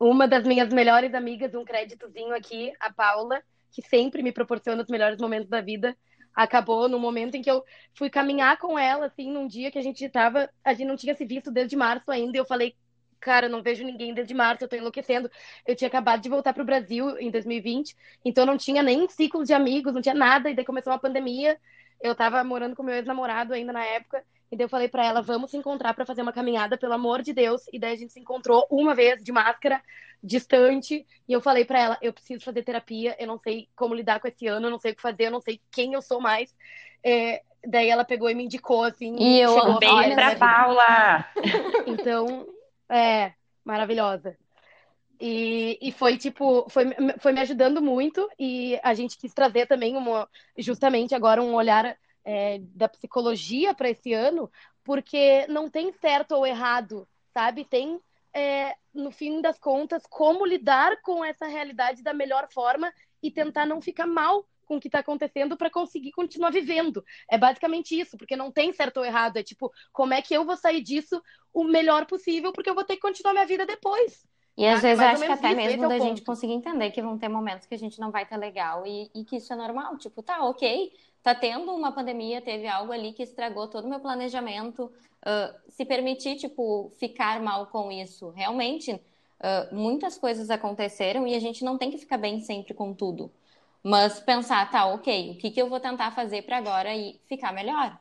[0.00, 4.88] Uma das minhas melhores amigas, um créditozinho aqui, a Paula, que sempre me proporciona os
[4.88, 5.96] melhores momentos da vida
[6.38, 9.82] acabou no momento em que eu fui caminhar com ela, assim, num dia que a
[9.82, 12.76] gente tava, a gente não tinha se visto desde março ainda, e eu falei,
[13.18, 15.28] cara, não vejo ninguém desde março, eu tô enlouquecendo.
[15.66, 19.52] Eu tinha acabado de voltar pro Brasil em 2020, então não tinha nem ciclo de
[19.52, 21.58] amigos, não tinha nada, e daí começou uma pandemia.
[22.00, 25.20] Eu tava morando com meu ex-namorado ainda na época, e daí eu falei para ela,
[25.20, 27.62] vamos se encontrar para fazer uma caminhada, pelo amor de Deus.
[27.72, 29.82] E daí a gente se encontrou uma vez de máscara,
[30.22, 34.20] distante, e eu falei para ela, eu preciso fazer terapia, eu não sei como lidar
[34.20, 36.20] com esse ano, eu não sei o que fazer, eu não sei quem eu sou
[36.20, 36.54] mais.
[37.04, 39.16] É, daí ela pegou e me indicou, assim.
[39.18, 41.26] E eu chegou bem pra Paula!
[41.86, 42.46] Então,
[42.88, 43.32] é,
[43.64, 44.36] maravilhosa.
[45.20, 46.84] E, e foi tipo, foi,
[47.18, 51.96] foi me ajudando muito e a gente quis trazer também uma, justamente agora um olhar
[52.28, 54.52] é, da psicologia para esse ano,
[54.84, 57.64] porque não tem certo ou errado, sabe?
[57.64, 57.98] Tem,
[58.34, 63.64] é, no fim das contas, como lidar com essa realidade da melhor forma e tentar
[63.64, 67.02] não ficar mal com o que está acontecendo para conseguir continuar vivendo.
[67.30, 69.38] É basicamente isso, porque não tem certo ou errado.
[69.38, 72.84] É tipo, como é que eu vou sair disso o melhor possível, porque eu vou
[72.84, 74.28] ter que continuar minha vida depois.
[74.58, 77.28] E às vezes acho que até mesmo é da gente conseguir entender que vão ter
[77.28, 79.96] momentos que a gente não vai estar legal e, e, que isso é normal.
[79.96, 84.00] Tipo, tá, ok, tá tendo uma pandemia, teve algo ali que estragou todo o meu
[84.00, 84.92] planejamento.
[85.18, 88.30] Uh, se permitir, tipo, ficar mal com isso.
[88.30, 92.94] Realmente, uh, muitas coisas aconteceram e a gente não tem que ficar bem sempre com
[92.94, 93.30] tudo.
[93.82, 97.52] Mas pensar, tá, ok, o que, que eu vou tentar fazer para agora e ficar
[97.52, 97.98] melhor?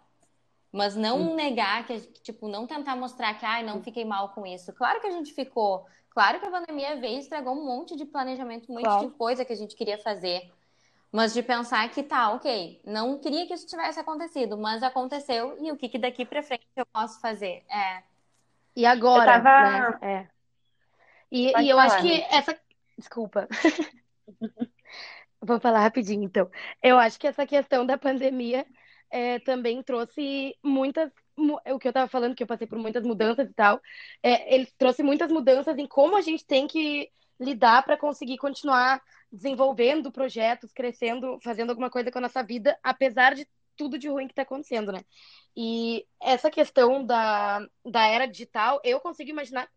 [0.71, 1.35] Mas não Sim.
[1.35, 4.73] negar, que, tipo, não tentar mostrar que, ai, não fiquei mal com isso.
[4.73, 5.85] Claro que a gente ficou.
[6.09, 9.07] Claro que a pandemia veio e estragou um monte de planejamento, um monte claro.
[9.07, 10.51] de coisa que a gente queria fazer.
[11.11, 15.71] Mas de pensar que tá, ok, não queria que isso tivesse acontecido, mas aconteceu e
[15.71, 17.63] o que, que daqui para frente eu posso fazer?
[17.69, 18.03] É.
[18.75, 19.41] E agora?
[19.41, 19.71] Tava...
[19.71, 19.97] Né?
[20.01, 20.27] É.
[21.31, 22.57] E, e eu acho que essa.
[22.97, 23.47] Desculpa.
[25.41, 26.49] Vou falar rapidinho, então.
[26.81, 28.65] Eu acho que essa questão da pandemia
[29.09, 31.11] é, também trouxe muitas.
[31.37, 33.79] O que eu estava falando, que eu passei por muitas mudanças e tal,
[34.23, 39.01] é, ele trouxe muitas mudanças em como a gente tem que lidar para conseguir continuar
[39.31, 44.27] desenvolvendo projetos, crescendo, fazendo alguma coisa com a nossa vida, apesar de tudo de ruim
[44.27, 45.03] que está acontecendo, né?
[45.55, 49.69] E essa questão da, da era digital, eu consigo imaginar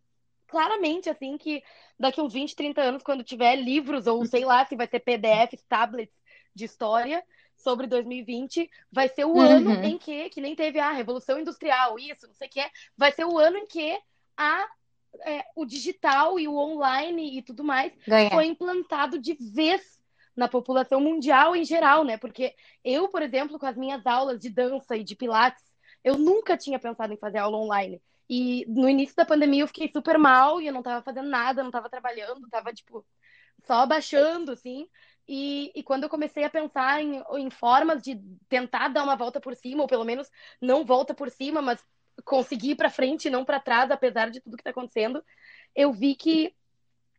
[0.46, 1.62] claramente, assim, que
[1.98, 5.62] daqui uns 20, 30 anos, quando tiver livros, ou sei lá, se vai ter PDFs,
[5.68, 6.14] tablets
[6.54, 7.22] de história
[7.56, 9.40] sobre 2020, vai ser o uhum.
[9.40, 13.12] ano em que, que nem teve a Revolução Industrial, isso, não sei o que, vai
[13.12, 13.98] ser o ano em que
[14.36, 14.66] a,
[15.24, 18.30] é, o digital e o online e tudo mais Ganha.
[18.30, 19.98] foi implantado de vez
[20.36, 22.16] na população mundial em geral, né?
[22.16, 25.64] Porque eu, por exemplo, com as minhas aulas de dança e de pilates,
[26.02, 28.00] eu nunca tinha pensado em fazer aula online.
[28.28, 31.64] E no início da pandemia eu fiquei super mal e eu não tava fazendo nada,
[31.64, 33.04] não tava trabalhando, tava, tipo,
[33.66, 34.88] só baixando, assim.
[35.28, 39.40] E, e quando eu comecei a pensar em, em formas de tentar dar uma volta
[39.40, 41.84] por cima, ou pelo menos não volta por cima, mas
[42.24, 45.24] conseguir ir para frente e não para trás, apesar de tudo que está acontecendo,
[45.74, 46.54] eu vi que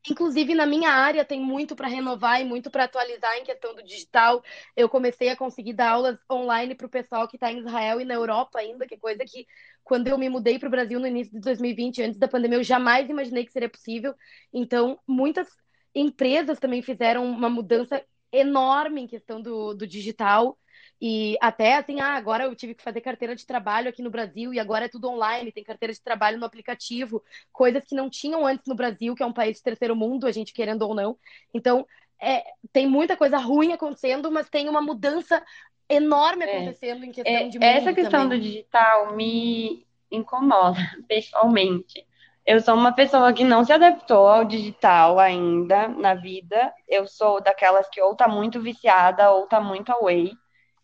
[0.10, 3.84] Inclusive, na minha área, tem muito para renovar e muito para atualizar em questão do
[3.84, 4.43] digital.
[4.75, 8.06] Eu comecei a conseguir dar aulas online para o pessoal que está em Israel e
[8.06, 9.45] na Europa ainda, que é coisa que,
[9.84, 12.63] quando eu me mudei para o Brasil no início de 2020, antes da pandemia, eu
[12.63, 14.15] jamais imaginei que seria possível.
[14.51, 15.47] Então, muitas
[15.93, 20.58] empresas também fizeram uma mudança enorme em questão do, do digital.
[21.01, 24.53] E até assim, ah, agora eu tive que fazer carteira de trabalho aqui no Brasil
[24.53, 28.45] e agora é tudo online, tem carteira de trabalho no aplicativo, coisas que não tinham
[28.45, 31.17] antes no Brasil, que é um país de terceiro mundo, a gente querendo ou não.
[31.53, 31.87] Então,
[32.21, 35.43] é, tem muita coisa ruim acontecendo, mas tem uma mudança
[35.89, 36.57] enorme é.
[36.57, 38.39] acontecendo é, em questão é, de mundo Essa questão também.
[38.39, 42.05] do digital me incomoda pessoalmente.
[42.45, 46.73] Eu sou uma pessoa que não se adaptou ao digital ainda na vida.
[46.87, 50.31] Eu sou daquelas que ou tá muito viciada ou tá muito away.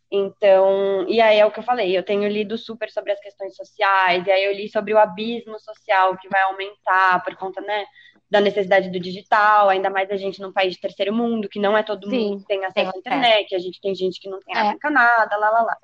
[0.09, 3.55] Então, e aí é o que eu falei, eu tenho lido super sobre as questões
[3.55, 7.85] sociais, e aí eu li sobre o abismo social que vai aumentar por conta, né,
[8.29, 11.77] da necessidade do digital, ainda mais a gente num país de terceiro mundo, que não
[11.77, 14.39] é todo Sim, mundo que tem acesso à internet, a gente tem gente que não
[14.39, 14.89] tem é.
[14.89, 15.77] nada, lá, lá, lá.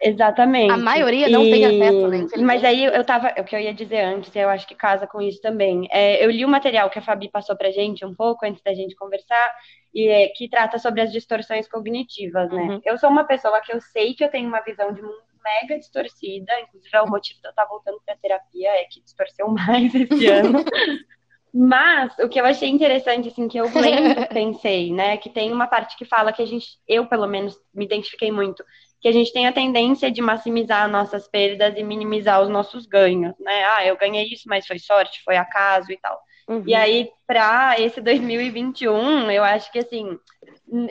[0.00, 0.72] Exatamente.
[0.72, 1.50] A maioria não e...
[1.50, 2.26] tem acesso, né?
[2.38, 5.20] Mas aí eu tava, o que eu ia dizer antes, eu acho que casa com
[5.20, 5.88] isso também.
[5.90, 8.74] É, eu li o material que a Fabi passou pra gente um pouco antes da
[8.74, 9.54] gente conversar,
[9.94, 12.62] e é, que trata sobre as distorções cognitivas, né?
[12.62, 12.80] Uhum.
[12.84, 15.78] Eu sou uma pessoa que eu sei que eu tenho uma visão de mundo mega
[15.78, 19.94] distorcida, inclusive é o motivo de eu estar voltando para terapia, é que distorceu mais
[19.94, 20.64] esse ano.
[21.58, 25.66] Mas o que eu achei interessante, assim, que eu lembro, pensei, né, que tem uma
[25.66, 28.62] parte que fala que a gente, eu pelo menos me identifiquei muito,
[29.00, 33.34] que a gente tem a tendência de maximizar nossas perdas e minimizar os nossos ganhos,
[33.38, 33.64] né?
[33.72, 36.18] Ah, eu ganhei isso, mas foi sorte, foi acaso e tal.
[36.48, 36.62] Uhum.
[36.66, 40.18] E aí, para esse 2021, eu acho que assim,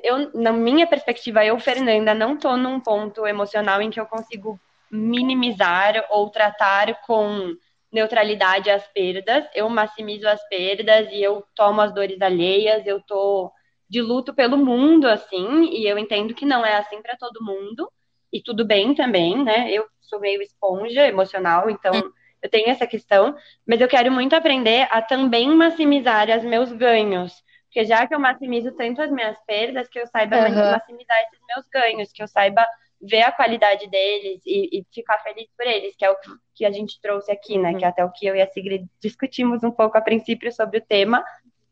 [0.04, 4.60] eu, na minha perspectiva, eu, Fernanda, não tô num ponto emocional em que eu consigo
[4.92, 7.56] minimizar ou tratar com
[7.96, 9.46] neutralidade as perdas.
[9.56, 13.52] Eu maximizo as perdas e eu tomo as dores alheias, eu tô
[13.90, 17.90] de luto pelo mundo, assim, e eu entendo que não é assim para todo mundo,
[18.34, 19.72] e tudo bem também, né?
[19.72, 21.94] Eu sou meio esponja emocional, então
[22.42, 27.34] eu tenho essa questão, mas eu quero muito aprender a também maximizar os meus ganhos.
[27.66, 30.72] Porque já que eu maximizo tanto as minhas perdas, que eu saiba uhum.
[30.72, 32.66] maximizar esses meus ganhos, que eu saiba
[33.06, 36.16] ver a qualidade deles e, e, ficar feliz por eles, que é o
[36.54, 37.72] que a gente trouxe aqui, né?
[37.72, 37.78] Uhum.
[37.78, 40.82] Que até o que eu e a Sigrid discutimos um pouco a princípio sobre o
[40.82, 41.24] tema,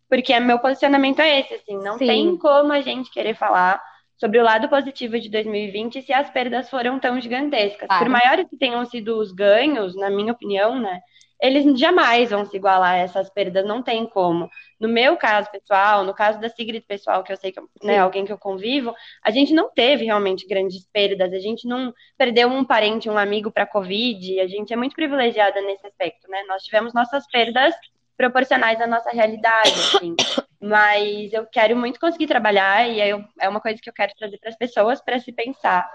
[0.09, 2.07] porque meu posicionamento é esse, assim, não Sim.
[2.07, 3.81] tem como a gente querer falar
[4.17, 7.87] sobre o lado positivo de 2020 se as perdas foram tão gigantescas.
[7.87, 8.05] Claro.
[8.05, 11.01] Por maiores que tenham sido os ganhos, na minha opinião, né?
[11.43, 14.49] Eles jamais vão se igualar a essas perdas, não tem como.
[14.79, 18.23] No meu caso pessoal, no caso da Sigrid pessoal, que eu sei que né, alguém
[18.23, 22.63] que eu convivo, a gente não teve realmente grandes perdas, a gente não perdeu um
[22.63, 26.43] parente, um amigo para Covid, a gente é muito privilegiada nesse aspecto, né?
[26.47, 27.75] Nós tivemos nossas perdas
[28.15, 30.15] proporcionais à nossa realidade, assim.
[30.61, 34.37] Mas eu quero muito conseguir trabalhar e eu, é uma coisa que eu quero trazer
[34.37, 35.85] para as pessoas para se pensar,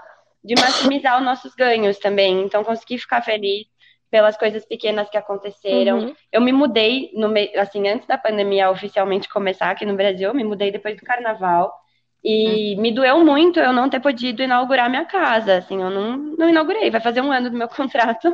[0.43, 2.43] de maximizar os nossos ganhos também.
[2.43, 3.65] Então, conseguir ficar feliz
[4.09, 5.99] pelas coisas pequenas que aconteceram.
[5.99, 6.15] Uhum.
[6.31, 10.43] Eu me mudei, no, assim, antes da pandemia oficialmente começar aqui no Brasil, eu me
[10.43, 11.73] mudei depois do carnaval.
[12.21, 12.81] E uhum.
[12.81, 15.57] me doeu muito eu não ter podido inaugurar minha casa.
[15.57, 16.89] Assim, eu não, não inaugurei.
[16.89, 18.33] Vai fazer um ano do meu contrato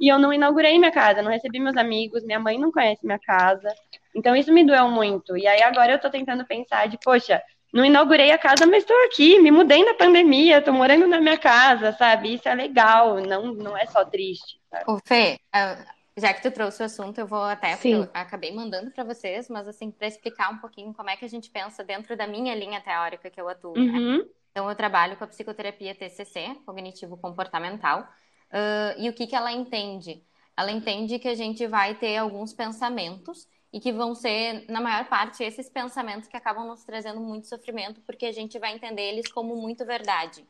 [0.00, 1.22] e eu não inaugurei minha casa.
[1.22, 3.68] Não recebi meus amigos, minha mãe não conhece minha casa.
[4.14, 5.36] Então isso me doeu muito.
[5.36, 7.42] E aí agora eu tô tentando pensar de, poxa,
[7.76, 11.36] não inaugurei a casa, mas estou aqui, me mudei na pandemia, estou morando na minha
[11.36, 12.32] casa, sabe?
[12.32, 14.58] Isso é legal, não, não é só triste.
[14.70, 14.84] Sabe?
[15.04, 15.76] Fê, ah,
[16.16, 19.68] já que tu trouxe o assunto, eu vou até, eu acabei mandando para vocês, mas
[19.68, 22.80] assim, para explicar um pouquinho como é que a gente pensa dentro da minha linha
[22.80, 23.74] teórica que eu atuo.
[23.74, 23.82] Né?
[23.82, 24.18] Uhum.
[24.18, 24.24] Né?
[24.50, 30.24] Então, eu trabalho com a psicoterapia TCC, cognitivo-comportamental, uh, e o que, que ela entende?
[30.56, 35.06] Ela entende que a gente vai ter alguns pensamentos e que vão ser, na maior
[35.06, 39.30] parte, esses pensamentos que acabam nos trazendo muito sofrimento, porque a gente vai entender eles
[39.30, 40.46] como muito verdade.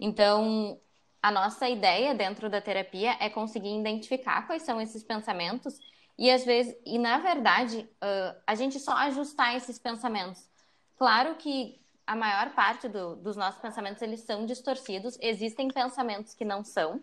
[0.00, 0.78] Então,
[1.22, 5.78] a nossa ideia dentro da terapia é conseguir identificar quais são esses pensamentos
[6.18, 10.48] e às vezes, e na verdade, uh, a gente só ajustar esses pensamentos.
[10.96, 16.44] Claro que a maior parte do, dos nossos pensamentos eles são distorcidos, existem pensamentos que
[16.44, 17.00] não são,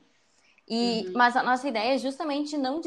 [0.67, 1.13] e, uhum.
[1.15, 2.82] Mas a nossa ideia é justamente não, uh,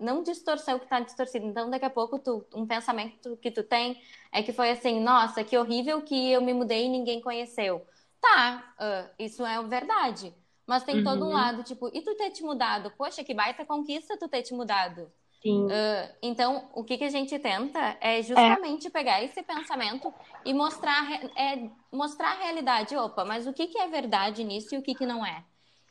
[0.00, 1.44] não distorcer o que está distorcido.
[1.44, 4.00] Então, daqui a pouco, tu, um pensamento que tu tem
[4.32, 7.86] é que foi assim: nossa, que horrível que eu me mudei e ninguém conheceu.
[8.20, 10.34] Tá, uh, isso é verdade.
[10.66, 11.04] Mas tem uhum.
[11.04, 11.32] todo um uhum.
[11.34, 12.90] lado, tipo, e tu ter te mudado?
[12.96, 15.12] Poxa, que baita conquista tu ter te mudado.
[15.42, 15.66] Sim.
[15.66, 18.90] Uh, então, o que, que a gente tenta é justamente é.
[18.90, 22.96] pegar esse pensamento e mostrar, é, mostrar a realidade.
[22.96, 25.44] Opa, mas o que, que é verdade nisso e o que, que não é?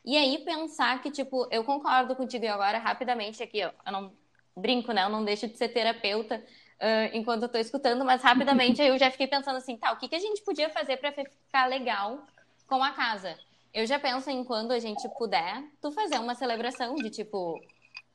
[0.04, 4.12] E aí pensar que, tipo, eu concordo contigo e agora, rapidamente aqui, ó, eu não
[4.56, 5.04] brinco, né?
[5.04, 9.10] Eu não deixo de ser terapeuta uh, enquanto eu tô escutando, mas rapidamente eu já
[9.10, 12.26] fiquei pensando assim, tá, o que, que a gente podia fazer para ficar legal
[12.66, 13.38] com a casa?
[13.72, 17.58] Eu já penso em quando a gente puder, tu fazer uma celebração de tipo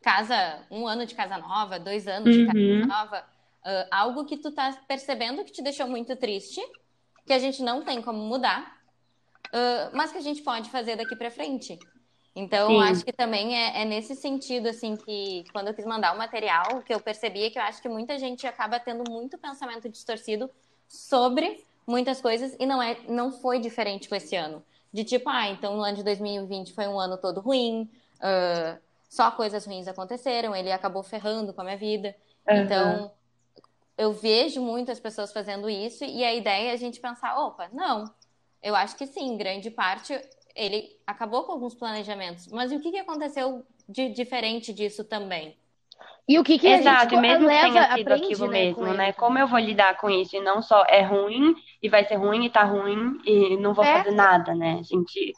[0.02, 2.42] casa, um ano de casa nova, dois anos uhum.
[2.42, 2.86] de casa uhum.
[2.86, 3.20] nova,
[3.66, 6.62] uh, algo que tu tá percebendo que te deixou muito triste,
[7.26, 8.77] que a gente não tem como mudar,
[9.54, 11.78] uh, mas que a gente pode fazer daqui para frente.
[12.36, 12.82] Então, Sim.
[12.84, 16.84] acho que também é, é, nesse sentido, assim, que quando eu quis mandar o material,
[16.84, 20.48] que eu percebi é que eu acho que muita gente acaba tendo muito pensamento distorcido
[20.88, 24.64] sobre muitas coisas e não, é, não foi diferente com esse ano.
[24.94, 28.80] De tipo, ah, então o ano de 2020 foi um ano todo ruim, uh,
[29.10, 32.16] só coisas ruins aconteceram, ele acabou ferrando com a minha vida.
[32.48, 32.56] Uhum.
[32.58, 33.12] Então,
[33.98, 38.06] eu vejo muitas pessoas fazendo isso e a ideia é a gente pensar, opa, não,
[38.62, 40.20] eu acho que sim, grande parte
[40.56, 42.48] ele acabou com alguns planejamentos.
[42.48, 45.56] Mas e o que, que aconteceu de diferente disso também?
[46.28, 48.60] E o que, que Exato, a gente mesmo leva, que tenha sido aprende, aquilo né,
[48.66, 49.14] mesmo, né?
[49.14, 50.36] Como eu vou lidar com isso?
[50.36, 53.86] E não só é ruim, e vai ser ruim, e tá ruim, e não vou
[53.86, 54.00] é.
[54.00, 54.82] fazer nada, né?
[54.84, 55.34] Gente,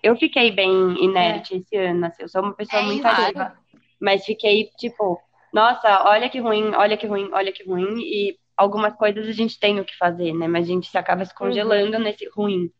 [0.00, 1.56] eu fiquei bem inerte é.
[1.56, 3.52] esse ano, assim, eu sou uma pessoa é muito ativa.
[4.00, 5.20] Mas fiquei, tipo,
[5.52, 9.58] nossa, olha que ruim, olha que ruim, olha que ruim, e algumas coisas a gente
[9.58, 10.48] tem o que fazer, né?
[10.48, 12.02] Mas a gente se acaba se congelando uhum.
[12.02, 12.70] nesse ruim.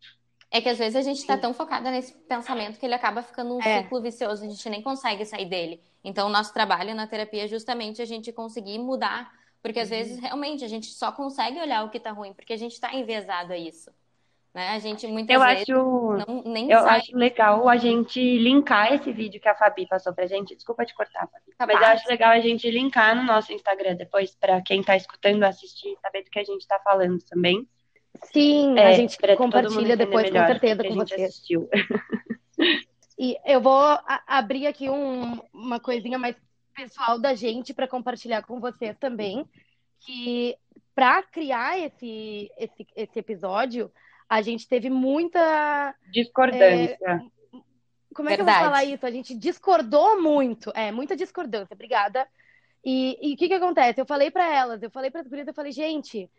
[0.50, 3.54] É que às vezes a gente está tão focada nesse pensamento que ele acaba ficando
[3.54, 3.82] um é.
[3.82, 5.80] ciclo vicioso, a gente nem consegue sair dele.
[6.02, 9.30] Então, o nosso trabalho na terapia é justamente a gente conseguir mudar,
[9.62, 9.96] porque às uhum.
[9.96, 12.92] vezes realmente a gente só consegue olhar o que está ruim, porque a gente está
[12.94, 13.90] enviesado a isso.
[14.54, 14.70] Né?
[14.70, 15.72] A gente muitas eu vezes acho,
[16.26, 20.26] não, nem Eu acho legal a gente linkar esse vídeo que a Fabi passou pra
[20.26, 20.54] gente.
[20.54, 21.54] Desculpa te cortar, Fabi.
[21.56, 24.96] Tá Mas eu acho legal a gente linkar no nosso Instagram depois, para quem está
[24.96, 27.68] escutando assistir, saber do que a gente está falando também.
[28.32, 31.42] Sim, é, a gente compartilha depois, com certeza, com vocês.
[33.18, 36.36] e eu vou abrir aqui um, uma coisinha mais
[36.74, 39.44] pessoal da gente para compartilhar com vocês também,
[40.00, 40.56] que
[40.94, 43.90] para criar esse, esse, esse episódio,
[44.28, 46.98] a gente teve muita discordância.
[47.00, 47.20] É,
[48.14, 48.36] como é Verdade.
[48.36, 49.06] que eu vou falar isso?
[49.06, 51.74] A gente discordou muito, é, muita discordância.
[51.74, 52.26] Obrigada.
[52.84, 54.00] E o que que acontece?
[54.00, 56.30] Eu falei para elas, eu falei para as gurias, eu falei, gente,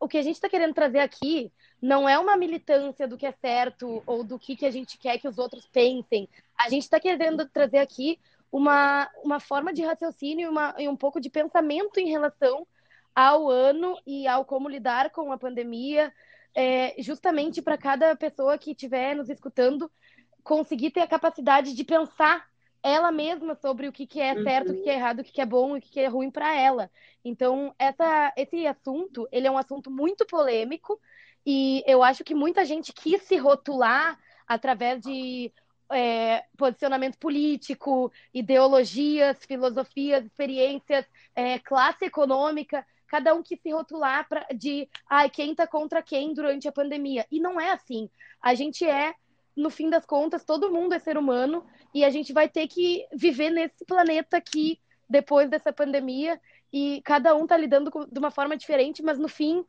[0.00, 3.32] o que a gente está querendo trazer aqui não é uma militância do que é
[3.32, 6.28] certo ou do que, que a gente quer que os outros pensem.
[6.58, 8.18] A gente está querendo trazer aqui
[8.50, 12.66] uma, uma forma de raciocínio e, uma, e um pouco de pensamento em relação
[13.14, 16.12] ao ano e ao como lidar com a pandemia,
[16.58, 19.88] é, justamente para cada pessoa que estiver nos escutando
[20.42, 22.48] conseguir ter a capacidade de pensar
[22.82, 24.80] ela mesma sobre o que, que é certo, uhum.
[24.80, 26.32] o que, é errado, o que, que é bom e o que, que é ruim
[26.32, 26.90] para ela.
[27.24, 31.00] Então, essa, esse assunto, ele é um assunto muito polêmico
[31.46, 35.52] e eu acho que muita gente quis se rotular através de
[35.92, 41.06] é, posicionamento político, ideologias, filosofias, experiências,
[41.36, 46.32] é, classe econômica, cada um que se rotular pra, de ah, quem está contra quem
[46.34, 47.26] durante a pandemia.
[47.30, 48.08] E não é assim.
[48.40, 49.14] A gente é,
[49.56, 53.06] no fim das contas, todo mundo é ser humano e a gente vai ter que
[53.12, 54.78] viver nesse planeta aqui
[55.08, 56.40] depois dessa pandemia
[56.72, 59.64] e cada um está lidando com, de uma forma diferente, mas no fim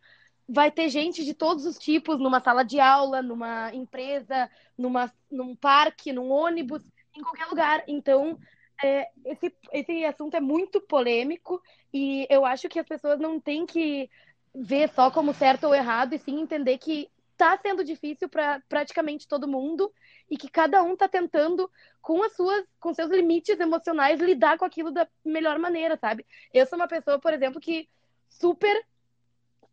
[0.48, 5.56] vai ter gente de todos os tipos numa sala de aula, numa empresa, numa, num
[5.56, 6.84] parque, num ônibus,
[7.16, 7.84] em qualquer lugar.
[7.88, 8.38] Então,
[8.84, 11.62] é, esse, esse assunto é muito polêmico
[11.94, 14.10] e eu acho que as pessoas não têm que
[14.54, 19.28] ver só como certo ou errado, e sim entender que está sendo difícil para praticamente
[19.28, 19.94] todo mundo
[20.30, 21.72] e que cada um está tentando
[22.02, 26.26] com as suas com seus limites emocionais lidar com aquilo da melhor maneira, sabe?
[26.54, 27.88] Eu sou uma pessoa, por exemplo, que
[28.28, 28.86] super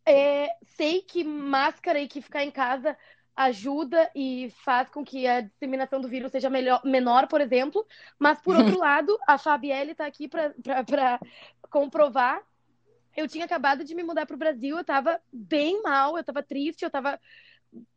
[0.07, 2.97] é, sei que máscara e que ficar em casa
[3.37, 7.87] ajuda e faz com que a disseminação do vírus seja melhor, menor, por exemplo.
[8.19, 11.21] Mas, por outro lado, a Fabielle está aqui para
[11.71, 12.43] comprovar.
[13.15, 16.43] Eu tinha acabado de me mudar para o Brasil, eu estava bem mal, eu estava
[16.43, 17.19] triste, eu estava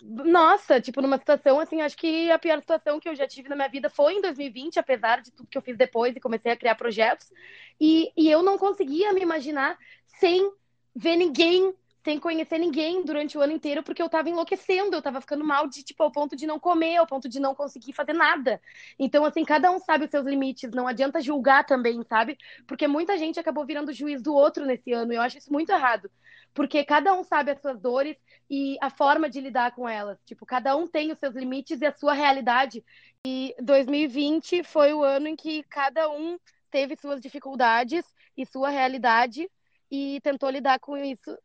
[0.02, 3.56] nossa, tipo, numa situação assim, acho que a pior situação que eu já tive na
[3.56, 6.58] minha vida foi em 2020, apesar de tudo que eu fiz depois e comecei a
[6.58, 7.32] criar projetos.
[7.80, 9.78] E, e eu não conseguia me imaginar
[10.20, 10.52] sem
[10.96, 11.74] ver ninguém
[12.04, 15.68] sem conhecer ninguém durante o ano inteiro, porque eu tava enlouquecendo, eu tava ficando mal
[15.68, 18.62] de, tipo, ao ponto de não comer, ao ponto de não conseguir fazer nada.
[18.97, 22.38] Então, assim, cada um sabe os seus limites, não adianta julgar também, sabe?
[22.66, 25.72] Porque muita gente acabou virando juiz do outro nesse ano, e eu acho isso muito
[25.72, 26.10] errado.
[26.54, 28.18] Porque cada um sabe as suas dores
[28.50, 30.18] e a forma de lidar com elas.
[30.26, 32.84] Tipo, cada um tem os seus limites e a sua realidade.
[33.26, 36.39] E 2020 foi o ano em que cada um
[36.72, 38.06] teve suas dificuldades
[38.38, 39.50] e sua realidade
[39.91, 41.38] e tentou lidar com isso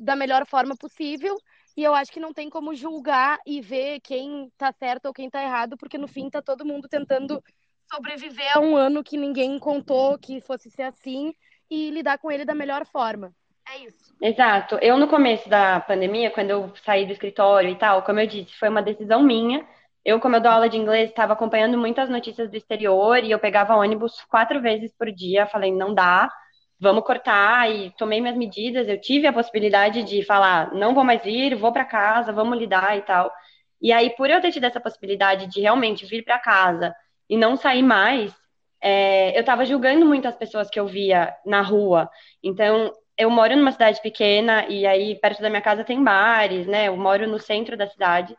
[0.00, 1.36] da melhor forma possível.
[1.76, 5.30] E eu acho que não tem como julgar e ver quem tá certo ou quem
[5.30, 7.42] tá errado, porque no fim tá todo mundo tentando
[7.92, 11.34] sobreviver a um ano que ninguém contou que fosse ser assim
[11.70, 13.32] e lidar com ele da melhor forma.
[13.68, 14.12] É isso.
[14.20, 14.76] Exato.
[14.82, 18.52] Eu, no começo da pandemia, quando eu saí do escritório e tal, como eu disse,
[18.58, 19.64] foi uma decisão minha.
[20.04, 23.38] Eu, como eu dou aula de inglês, estava acompanhando muitas notícias do exterior e eu
[23.38, 25.46] pegava ônibus quatro vezes por dia.
[25.46, 26.28] Falei, não dá,
[26.80, 28.88] vamos cortar e tomei minhas medidas.
[28.88, 32.96] Eu tive a possibilidade de falar, não vou mais ir, vou para casa, vamos lidar
[32.96, 33.30] e tal.
[33.80, 36.94] E aí, por eu ter tido essa possibilidade de realmente vir para casa
[37.28, 38.34] e não sair mais,
[38.80, 42.10] é, eu estava julgando muito as pessoas que eu via na rua.
[42.42, 46.88] Então, eu moro numa cidade pequena e aí perto da minha casa tem bares, né?
[46.88, 48.34] Eu moro no centro da cidade.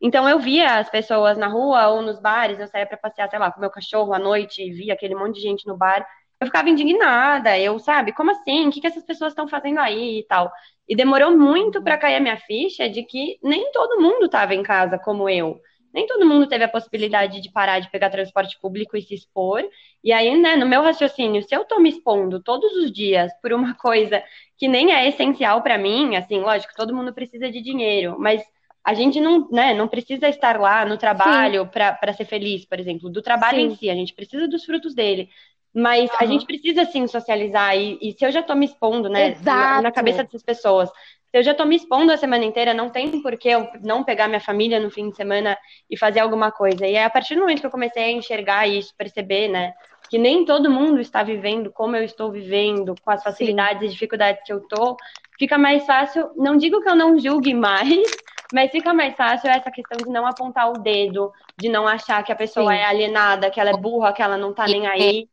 [0.00, 3.38] Então eu via as pessoas na rua ou nos bares, eu saía para passear, sei
[3.38, 6.04] lá, com meu cachorro à noite e via aquele monte de gente no bar
[6.44, 8.68] eu ficava indignada, eu, sabe, como assim?
[8.68, 10.50] O que, que essas pessoas estão fazendo aí e tal?
[10.88, 14.62] E demorou muito para cair a minha ficha de que nem todo mundo estava em
[14.62, 15.60] casa como eu.
[15.92, 19.62] Nem todo mundo teve a possibilidade de parar de pegar transporte público e se expor.
[20.02, 23.52] E aí, né, no meu raciocínio, se eu tô me expondo todos os dias por
[23.52, 24.22] uma coisa
[24.58, 28.42] que nem é essencial para mim, assim, lógico, todo mundo precisa de dinheiro, mas
[28.84, 33.08] a gente não, né, não precisa estar lá no trabalho para ser feliz, por exemplo,
[33.08, 33.66] do trabalho Sim.
[33.66, 35.30] em si, a gente precisa dos frutos dele.
[35.74, 36.16] Mas uhum.
[36.20, 37.76] a gente precisa, sim, socializar.
[37.76, 41.38] E, e, se eu já tô me expondo, né, na, na, cabeça dessas pessoas, se
[41.38, 44.28] eu já tô me expondo a semana inteira, não tem por que eu não pegar
[44.28, 45.58] minha família no fim de semana
[45.90, 46.86] e fazer alguma coisa.
[46.86, 49.74] E é a partir do momento que eu comecei a enxergar isso, perceber, né,
[50.08, 53.86] que nem todo mundo está vivendo como eu estou vivendo, com as facilidades sim.
[53.86, 54.96] e dificuldades que eu tô,
[55.36, 56.30] fica mais fácil.
[56.36, 57.88] Não digo que eu não julgue mais,
[58.54, 62.30] mas fica mais fácil essa questão de não apontar o dedo, de não achar que
[62.30, 62.78] a pessoa sim.
[62.78, 65.28] é alienada, que ela é burra, que ela não tá nem aí.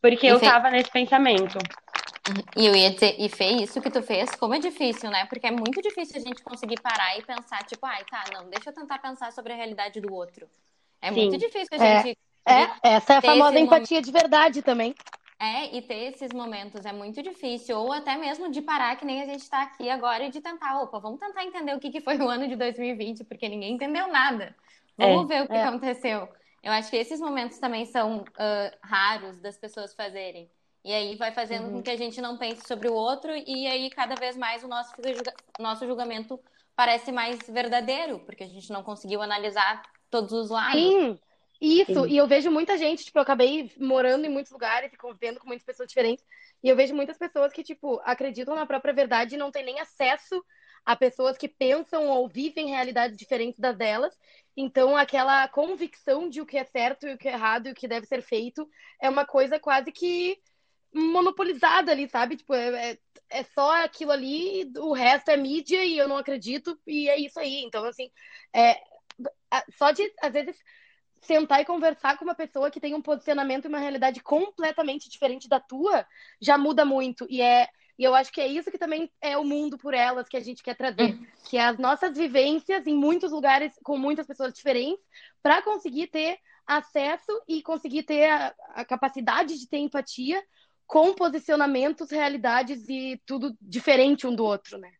[0.00, 0.46] Porque e eu Fê...
[0.46, 1.58] tava nesse pensamento.
[2.56, 5.24] E eu ia dizer, e Fê, isso que tu fez, como é difícil, né?
[5.26, 8.68] Porque é muito difícil a gente conseguir parar e pensar, tipo, ai, tá, não, deixa
[8.68, 10.46] eu tentar pensar sobre a realidade do outro.
[11.00, 11.28] É Sim.
[11.28, 12.18] muito difícil a é, gente.
[12.44, 14.04] É, é essa é a famosa empatia momento...
[14.04, 14.94] de verdade também.
[15.40, 19.22] É, e ter esses momentos é muito difícil, ou até mesmo de parar, que nem
[19.22, 22.00] a gente está aqui agora, e de tentar, opa, vamos tentar entender o que, que
[22.00, 24.54] foi o ano de 2020, porque ninguém entendeu nada.
[24.96, 25.62] Vamos é, ver o que é.
[25.62, 26.28] aconteceu.
[26.62, 30.50] Eu acho que esses momentos também são uh, raros das pessoas fazerem.
[30.84, 31.72] E aí vai fazendo uhum.
[31.74, 34.68] com que a gente não pense sobre o outro e aí cada vez mais o
[34.68, 34.92] nosso,
[35.58, 36.40] nosso julgamento
[36.74, 40.80] parece mais verdadeiro, porque a gente não conseguiu analisar todos os lados.
[40.80, 41.18] Sim,
[41.60, 42.04] isso.
[42.04, 42.08] Sim.
[42.08, 45.48] E eu vejo muita gente, tipo, eu acabei morando em muitos lugares e convivendo com
[45.48, 46.24] muitas pessoas diferentes.
[46.62, 49.80] E eu vejo muitas pessoas que, tipo, acreditam na própria verdade e não tem nem
[49.80, 50.42] acesso
[50.88, 54.18] a pessoas que pensam ou vivem realidades diferentes das delas.
[54.56, 57.74] Então, aquela convicção de o que é certo e o que é errado e o
[57.74, 58.66] que deve ser feito
[58.98, 60.38] é uma coisa quase que
[60.90, 62.36] monopolizada ali, sabe?
[62.36, 66.80] Tipo, é, é, é só aquilo ali, o resto é mídia e eu não acredito,
[66.86, 67.62] e é isso aí.
[67.64, 68.10] Então, assim,
[68.56, 68.80] é,
[69.76, 70.56] só de, às vezes,
[71.20, 75.50] sentar e conversar com uma pessoa que tem um posicionamento e uma realidade completamente diferente
[75.50, 76.06] da tua,
[76.40, 77.26] já muda muito.
[77.28, 77.68] E é
[77.98, 80.40] e eu acho que é isso que também é o mundo por elas que a
[80.40, 81.26] gente quer trazer, uhum.
[81.44, 85.04] que é as nossas vivências em muitos lugares com muitas pessoas diferentes,
[85.42, 90.40] para conseguir ter acesso e conseguir ter a, a capacidade de ter empatia
[90.86, 94.92] com posicionamentos, realidades e tudo diferente um do outro, né?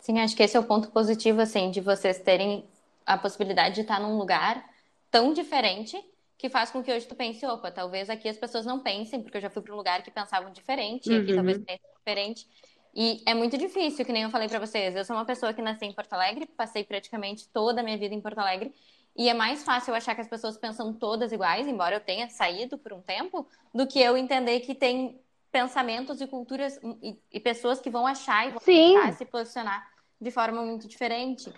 [0.00, 2.68] Sim, acho que esse é o ponto positivo, assim, de vocês terem
[3.06, 4.64] a possibilidade de estar num lugar
[5.10, 5.96] tão diferente
[6.38, 9.36] que faz com que hoje tu pense, opa, talvez aqui as pessoas não pensem, porque
[9.36, 11.64] eu já fui para um lugar que pensavam diferente, e aqui talvez uhum.
[11.64, 12.46] pensem diferente.
[12.94, 14.96] E é muito difícil, que nem eu falei para vocês.
[14.96, 18.14] Eu sou uma pessoa que nasci em Porto Alegre, passei praticamente toda a minha vida
[18.14, 18.74] em Porto Alegre,
[19.16, 22.28] e é mais fácil eu achar que as pessoas pensam todas iguais, embora eu tenha
[22.28, 25.20] saído por um tempo, do que eu entender que tem
[25.52, 29.88] pensamentos e culturas e, e pessoas que vão achar e vão tentar se posicionar
[30.20, 31.52] de forma muito diferente.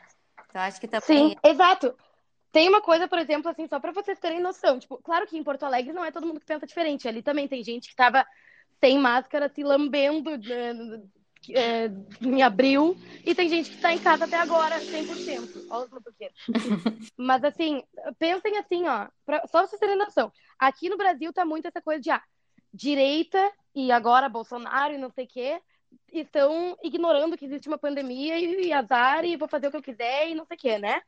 [0.49, 1.31] Então, acho que também.
[1.31, 1.95] Sim, exato.
[2.51, 4.79] Tem uma coisa, por exemplo, assim, só para vocês terem noção.
[4.79, 7.09] Tipo, claro que em Porto Alegre não é todo mundo que pensa diferente.
[7.09, 8.27] Ali também tem gente que tava
[8.83, 11.03] sem máscara, se lambendo né,
[11.51, 15.67] é, em abril, e tem gente que está em casa até agora, 100%.
[15.71, 16.37] Olha os motoqueiros.
[17.17, 17.85] Mas, assim,
[18.19, 20.33] pensem assim, ó, pra, só pra vocês terem noção.
[20.59, 22.23] Aqui no Brasil tá muito essa coisa de, ah,
[22.75, 25.61] direita e agora Bolsonaro e não sei o quê,
[26.13, 29.83] estão ignorando que existe uma pandemia e, e azar e vou fazer o que eu
[29.83, 31.03] quiser e não sei o quê, né?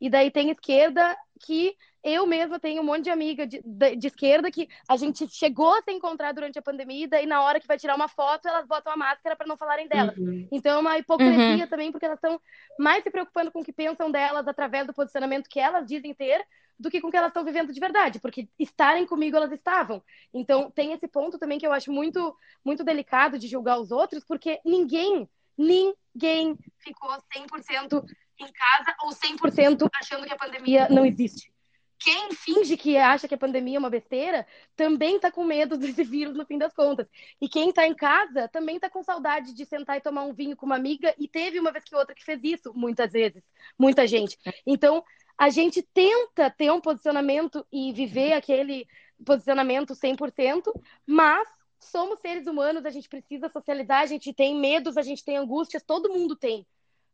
[0.00, 4.06] E daí tem esquerda que eu mesma tenho um monte de amiga de, de, de,
[4.06, 7.60] esquerda que a gente chegou a se encontrar durante a pandemia, e daí na hora
[7.60, 10.16] que vai tirar uma foto, elas botam a máscara para não falarem delas.
[10.16, 10.48] Uhum.
[10.50, 11.68] Então é uma hipocrisia uhum.
[11.68, 12.40] também, porque elas estão
[12.78, 16.44] mais se preocupando com o que pensam delas através do posicionamento que elas dizem ter,
[16.78, 20.02] do que com o que elas estão vivendo de verdade, porque estarem comigo elas estavam.
[20.32, 22.34] Então tem esse ponto também que eu acho muito,
[22.64, 28.04] muito delicado de julgar os outros, porque ninguém, ninguém ficou 100%
[28.38, 31.52] em casa ou 100% achando que a pandemia não existe.
[31.98, 36.04] Quem finge que acha que a pandemia é uma besteira também está com medo desse
[36.04, 37.08] vírus no fim das contas.
[37.40, 40.56] E quem está em casa também está com saudade de sentar e tomar um vinho
[40.56, 43.42] com uma amiga e teve uma vez que outra que fez isso, muitas vezes,
[43.76, 44.38] muita gente.
[44.64, 45.04] Então,
[45.36, 48.86] a gente tenta ter um posicionamento e viver aquele
[49.24, 50.72] posicionamento 100%,
[51.04, 51.48] mas
[51.80, 55.82] somos seres humanos, a gente precisa socializar, a gente tem medos, a gente tem angústias,
[55.82, 56.66] todo mundo tem,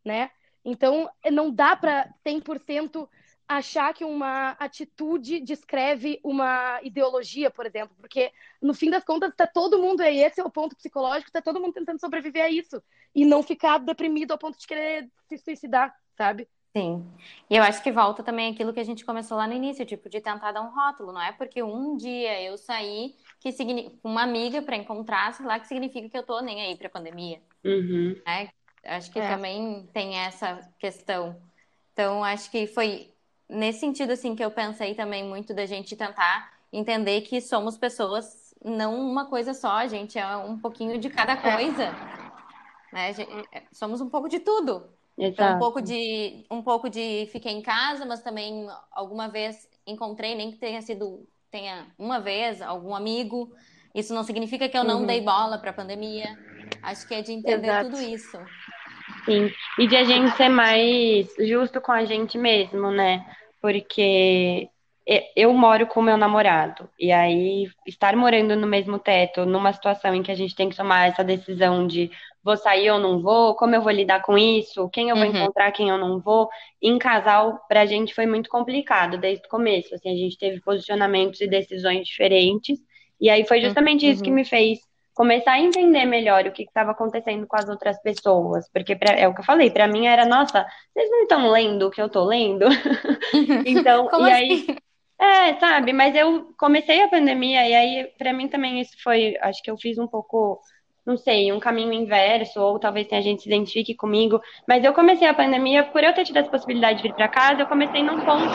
[0.05, 0.31] né?
[0.65, 3.09] Então, não dá para 100%
[3.47, 9.47] achar que uma atitude descreve uma ideologia, por exemplo, porque no fim das contas está
[9.47, 12.83] todo mundo aí, esse é o ponto psicológico, está todo mundo tentando sobreviver a isso
[13.15, 16.49] e não ficar deprimido ao ponto de querer se suicidar, sabe?
[16.77, 17.07] Sim.
[17.49, 20.09] E eu acho que volta também aquilo que a gente começou lá no início, tipo,
[20.09, 23.53] de tentar dar um rótulo, não é porque um dia eu saí que
[24.03, 26.89] com uma amiga para encontrar, sei lá, que significa que eu tô nem aí para
[26.89, 27.41] pandemia.
[27.65, 28.21] Uhum.
[28.27, 28.49] É,
[28.85, 29.29] Acho que é.
[29.29, 31.37] também tem essa questão.
[31.93, 33.13] Então, acho que foi
[33.49, 38.55] nesse sentido assim que eu pensei também muito da gente tentar entender que somos pessoas,
[38.65, 41.37] não uma coisa só, a gente é um pouquinho de cada é.
[41.37, 41.85] coisa.
[42.93, 42.95] É.
[42.95, 43.13] Né?
[43.73, 44.89] Somos um pouco de tudo.
[45.17, 50.35] Então, um pouco de um pouco de fiquei em casa, mas também alguma vez encontrei,
[50.35, 53.55] nem que tenha sido tenha uma vez algum amigo.
[53.95, 55.07] Isso não significa que eu não uhum.
[55.07, 56.37] dei bola para a pandemia.
[56.83, 57.91] Acho que é de entender Exato.
[57.91, 58.39] tudo isso.
[59.25, 63.25] Sim, e de a gente ser mais justo com a gente mesmo, né?
[63.61, 64.69] Porque
[65.37, 70.23] eu moro com meu namorado, e aí estar morando no mesmo teto, numa situação em
[70.23, 72.11] que a gente tem que tomar essa decisão de
[72.43, 75.37] vou sair ou não vou, como eu vou lidar com isso, quem eu vou uhum.
[75.37, 76.49] encontrar, quem eu não vou,
[76.81, 81.41] em casal, pra gente foi muito complicado desde o começo, assim, a gente teve posicionamentos
[81.41, 82.79] e decisões diferentes,
[83.21, 84.13] e aí foi justamente uhum.
[84.13, 84.37] isso que uhum.
[84.37, 84.79] me fez
[85.15, 89.29] começar a entender melhor o que estava acontecendo com as outras pessoas, porque pra, é
[89.29, 92.09] o que eu falei, para mim era, nossa, vocês não estão lendo o que eu
[92.09, 92.67] tô lendo?
[93.65, 94.67] então, Como e assim?
[94.67, 94.77] aí
[95.19, 99.63] é, sabe, mas eu comecei a pandemia e aí para mim também isso foi, acho
[99.63, 100.61] que eu fiz um pouco
[101.07, 105.29] não sei, um caminho inverso, ou talvez tenha gente se identifique comigo, mas eu comecei
[105.29, 108.21] a pandemia, por eu ter tido essa possibilidade de vir para casa, eu comecei num
[108.21, 108.49] ponto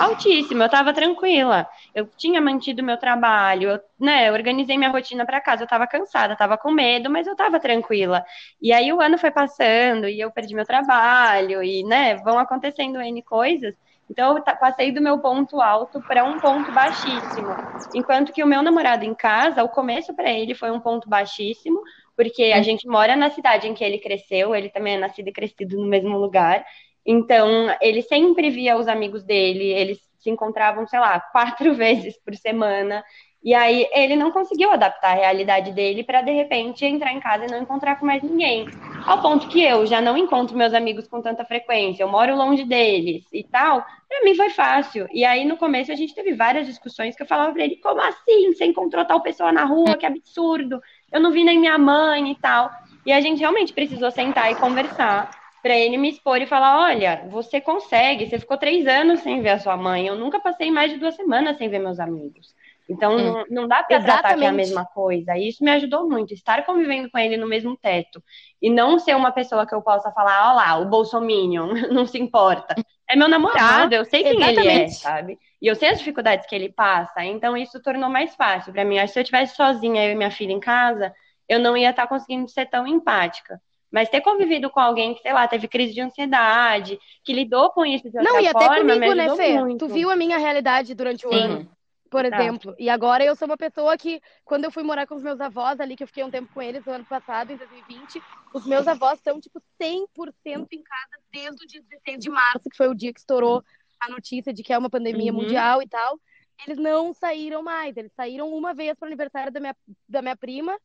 [0.00, 5.24] altíssimo, eu estava tranquila, eu tinha mantido meu trabalho, eu, né, eu organizei minha rotina
[5.24, 8.24] para casa, eu estava cansada, estava com medo, mas eu estava tranquila.
[8.60, 13.00] E aí o ano foi passando, e eu perdi meu trabalho, e, né, vão acontecendo
[13.00, 13.74] N coisas,
[14.12, 17.58] então, eu passei do meu ponto alto para um ponto baixíssimo.
[17.94, 21.80] Enquanto que o meu namorado em casa, o começo para ele foi um ponto baixíssimo,
[22.14, 25.32] porque a gente mora na cidade em que ele cresceu, ele também é nascido e
[25.32, 26.62] crescido no mesmo lugar.
[27.06, 32.34] Então, ele sempre via os amigos dele, eles se encontravam, sei lá, quatro vezes por
[32.36, 33.02] semana.
[33.42, 37.46] E aí ele não conseguiu adaptar a realidade dele para de repente entrar em casa
[37.46, 38.70] e não encontrar com mais ninguém.
[39.04, 42.64] Ao ponto que eu já não encontro meus amigos com tanta frequência, eu moro longe
[42.64, 43.84] deles e tal.
[44.12, 45.08] Para mim foi fácil.
[45.10, 47.98] E aí no começo a gente teve várias discussões que eu falava para ele: "Como
[47.98, 48.52] assim?
[48.52, 49.96] Você encontrou tal pessoa na rua?
[49.96, 50.82] Que absurdo.
[51.10, 52.70] Eu não vi nem minha mãe e tal".
[53.06, 55.30] E a gente realmente precisou sentar e conversar
[55.62, 59.50] para ele me expor e falar: olha, você consegue, você ficou três anos sem ver
[59.50, 62.54] a sua mãe, eu nunca passei mais de duas semanas sem ver meus amigos.
[62.88, 63.32] Então, hum.
[63.32, 65.36] não, não dá para tratar que é a mesma coisa.
[65.36, 68.22] E isso me ajudou muito, estar convivendo com ele no mesmo teto.
[68.60, 72.18] E não ser uma pessoa que eu possa falar, ó lá, o Bolsominion, não se
[72.18, 72.74] importa.
[73.08, 74.60] É meu namorado, eu sei quem Exatamente.
[74.60, 75.38] ele é, sabe?
[75.60, 77.24] E eu sei as dificuldades que ele passa.
[77.24, 78.98] Então, isso tornou mais fácil para mim.
[78.98, 81.14] Acho que se eu tivesse sozinha, eu e minha filha em casa,
[81.48, 83.60] eu não ia estar conseguindo ser tão empática.
[83.90, 87.84] Mas ter convivido com alguém que, sei lá, teve crise de ansiedade, que lidou com
[87.84, 89.52] isso de outra não, e até forma, comigo, né, Fê?
[89.52, 89.86] Muito.
[89.86, 91.36] Tu viu a minha realidade durante o Sim.
[91.36, 91.70] ano
[92.12, 92.74] por exemplo.
[92.78, 95.80] E agora eu sou uma pessoa que, quando eu fui morar com os meus avós
[95.80, 98.86] ali, que eu fiquei um tempo com eles no ano passado, em 2020, os meus
[98.86, 102.94] avós estão, tipo, 100% em casa desde o dia 16 de março, que foi o
[102.94, 103.64] dia que estourou
[103.98, 105.40] a notícia de que é uma pandemia uhum.
[105.40, 106.20] mundial e tal.
[106.66, 110.36] Eles não saíram mais, eles saíram uma vez para o aniversário da minha, da minha
[110.36, 110.78] prima,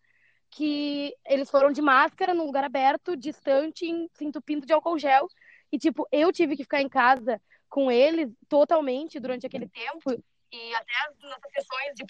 [0.49, 5.27] que eles foram de máscara, num lugar aberto, distante, se entupindo de álcool gel.
[5.69, 10.75] E, tipo, eu tive que ficar em casa com eles totalmente durante aquele tempo e
[10.75, 12.05] até as nossas sessões de,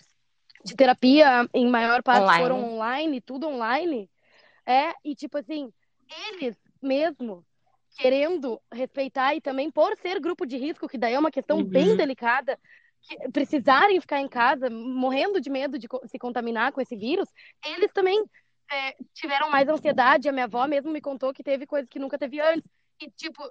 [0.66, 2.44] de terapia, em maior parte, online.
[2.44, 4.10] foram online, tudo online.
[4.66, 5.72] É, e tipo assim,
[6.30, 7.46] eles mesmo
[7.98, 11.64] querendo respeitar e também por ser grupo de risco, que daí é uma questão uhum.
[11.64, 12.60] bem delicada,
[13.34, 17.28] precisarem ficar em casa, morrendo de medo de se contaminar com esse vírus,
[17.66, 18.24] eles também
[18.72, 20.30] é, tiveram mais ansiedade.
[20.30, 22.70] A minha avó mesmo me contou que teve coisas que nunca teve antes.
[23.00, 23.44] E, tipo,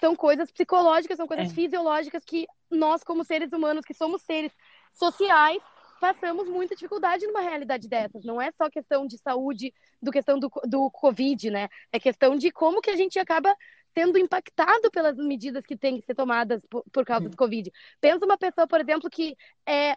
[0.00, 1.54] são coisas psicológicas, são coisas é.
[1.54, 4.52] fisiológicas que nós, como seres humanos, que somos seres
[4.92, 5.62] sociais,
[6.00, 8.24] passamos muita dificuldade numa realidade dessas.
[8.24, 11.68] Não é só questão de saúde, do questão do, do Covid, né?
[11.92, 13.54] É questão de como que a gente acaba
[13.94, 17.72] sendo impactado pelas medidas que têm que ser tomadas por, por causa do Covid.
[18.00, 19.34] Pensa uma pessoa, por exemplo, que
[19.66, 19.96] é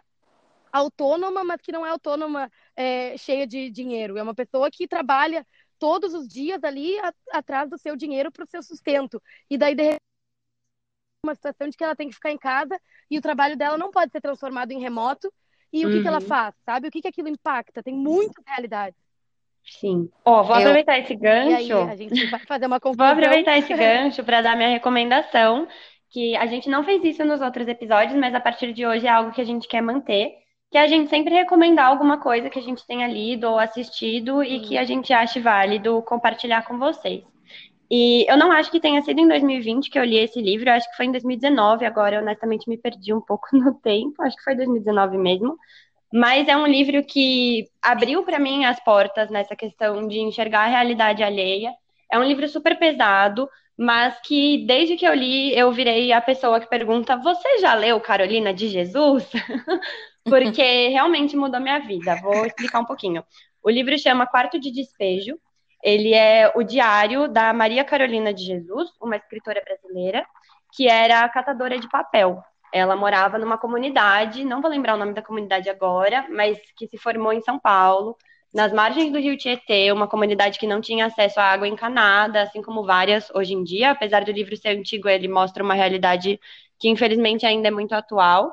[0.72, 4.16] autônoma, mas que não é autônoma é, cheia de dinheiro.
[4.16, 5.46] É uma pessoa que trabalha
[5.80, 9.20] todos os dias ali a, atrás do seu dinheiro para o seu sustento.
[9.48, 10.00] E daí, de repente,
[11.24, 12.78] uma situação de que ela tem que ficar em casa
[13.10, 15.32] e o trabalho dela não pode ser transformado em remoto.
[15.72, 16.26] E o que, que ela uhum.
[16.26, 16.88] faz, sabe?
[16.88, 17.82] O que, que aquilo impacta?
[17.82, 18.98] Tem muitas realidades.
[19.64, 20.10] Sim.
[20.24, 20.62] Ó, oh, vou Eu...
[20.62, 21.50] aproveitar esse gancho.
[21.50, 23.06] E aí, a gente vai fazer uma conclusão.
[23.06, 25.68] Vou aproveitar esse gancho para dar minha recomendação,
[26.08, 29.10] que a gente não fez isso nos outros episódios, mas a partir de hoje é
[29.10, 30.34] algo que a gente quer manter,
[30.70, 34.60] que a gente sempre recomendar alguma coisa que a gente tenha lido ou assistido e
[34.60, 37.24] que a gente ache válido compartilhar com vocês.
[37.90, 40.74] E eu não acho que tenha sido em 2020 que eu li esse livro, eu
[40.74, 44.36] acho que foi em 2019, agora eu honestamente me perdi um pouco no tempo, acho
[44.36, 45.58] que foi 2019 mesmo.
[46.12, 50.68] Mas é um livro que abriu para mim as portas nessa questão de enxergar a
[50.68, 51.72] realidade alheia.
[52.10, 53.48] É um livro super pesado,
[53.78, 58.00] mas que desde que eu li, eu virei a pessoa que pergunta: Você já leu
[58.00, 59.30] Carolina de Jesus?
[60.30, 62.16] porque realmente mudou minha vida.
[62.22, 63.24] Vou explicar um pouquinho.
[63.62, 65.36] O livro chama Quarto de Despejo.
[65.82, 70.26] Ele é o diário da Maria Carolina de Jesus, uma escritora brasileira,
[70.74, 72.42] que era catadora de papel.
[72.72, 76.96] Ela morava numa comunidade, não vou lembrar o nome da comunidade agora, mas que se
[76.96, 78.16] formou em São Paulo,
[78.52, 82.62] nas margens do rio Tietê, uma comunidade que não tinha acesso à água encanada, assim
[82.62, 83.90] como várias hoje em dia.
[83.90, 86.38] Apesar do livro ser antigo, ele mostra uma realidade
[86.78, 88.52] que infelizmente ainda é muito atual.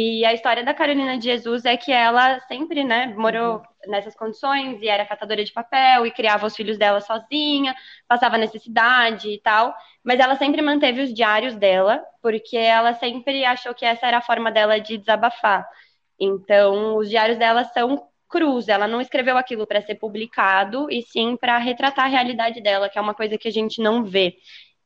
[0.00, 3.62] E a história da Carolina de Jesus é que ela sempre, né, morou uhum.
[3.88, 7.74] nessas condições e era catadora de papel e criava os filhos dela sozinha,
[8.06, 9.74] passava necessidade e tal,
[10.04, 14.22] mas ela sempre manteve os diários dela, porque ela sempre achou que essa era a
[14.22, 15.68] forma dela de desabafar.
[16.16, 21.36] Então, os diários dela são cruz, ela não escreveu aquilo para ser publicado, e sim
[21.36, 24.36] para retratar a realidade dela, que é uma coisa que a gente não vê.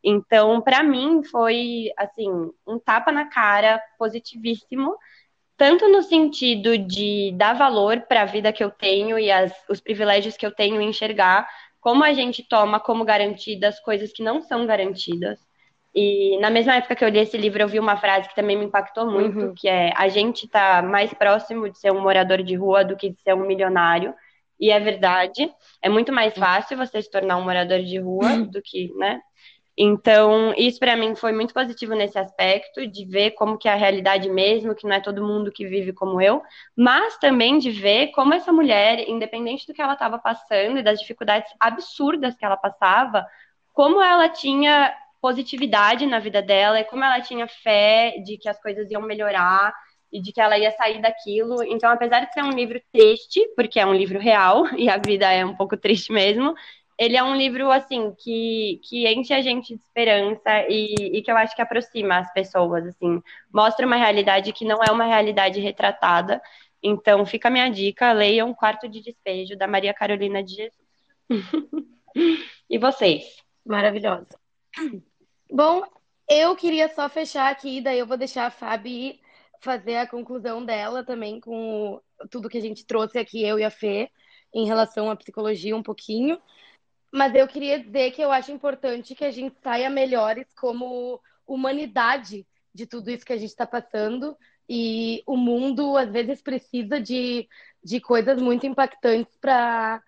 [0.02, 2.30] Então, para mim, foi assim
[2.66, 4.96] um tapa na cara positivíssimo,
[5.56, 9.80] tanto no sentido de dar valor para a vida que eu tenho e as, os
[9.80, 11.48] privilégios que eu tenho em enxergar,
[11.80, 15.38] como a gente toma como garantidas coisas que não são garantidas.
[15.94, 18.56] E na mesma época que eu li esse livro, eu vi uma frase que também
[18.56, 19.54] me impactou muito, uhum.
[19.54, 23.10] que é a gente está mais próximo de ser um morador de rua do que
[23.10, 24.14] de ser um milionário.
[24.58, 25.52] E é verdade.
[25.82, 29.20] É muito mais fácil você se tornar um morador de rua do que, né,
[29.76, 33.76] Então, isso para mim foi muito positivo nesse aspecto, de ver como que é a
[33.76, 36.42] realidade mesmo, que não é todo mundo que vive como eu,
[36.76, 41.00] mas também de ver como essa mulher, independente do que ela estava passando e das
[41.00, 43.26] dificuldades absurdas que ela passava,
[43.72, 48.60] como ela tinha positividade na vida dela e como ela tinha fé de que as
[48.60, 49.72] coisas iam melhorar
[50.12, 51.62] e de que ela ia sair daquilo.
[51.62, 55.32] Então, apesar de ser um livro triste, porque é um livro real e a vida
[55.32, 56.54] é um pouco triste mesmo,
[56.98, 61.30] ele é um livro, assim, que, que enche a gente de esperança e, e, que
[61.30, 63.22] eu acho que aproxima as pessoas, assim.
[63.52, 66.40] Mostra uma realidade que não é uma realidade retratada.
[66.82, 70.88] Então, fica a minha dica, leiam Quarto de Despejo, da Maria Carolina de Jesus.
[72.68, 73.24] e vocês?
[73.64, 74.38] Maravilhosa.
[75.50, 75.82] Bom,
[76.28, 79.20] eu queria só fechar aqui, daí eu vou deixar a Fabi
[79.60, 83.70] fazer a conclusão dela também com tudo que a gente trouxe aqui, eu e a
[83.70, 84.10] Fê,
[84.52, 86.40] em relação à psicologia um pouquinho.
[87.12, 92.46] Mas eu queria dizer que eu acho importante que a gente saia melhores como humanidade
[92.74, 94.36] de tudo isso que a gente está passando.
[94.66, 97.46] E o mundo, às vezes, precisa de,
[97.84, 100.02] de coisas muito impactantes para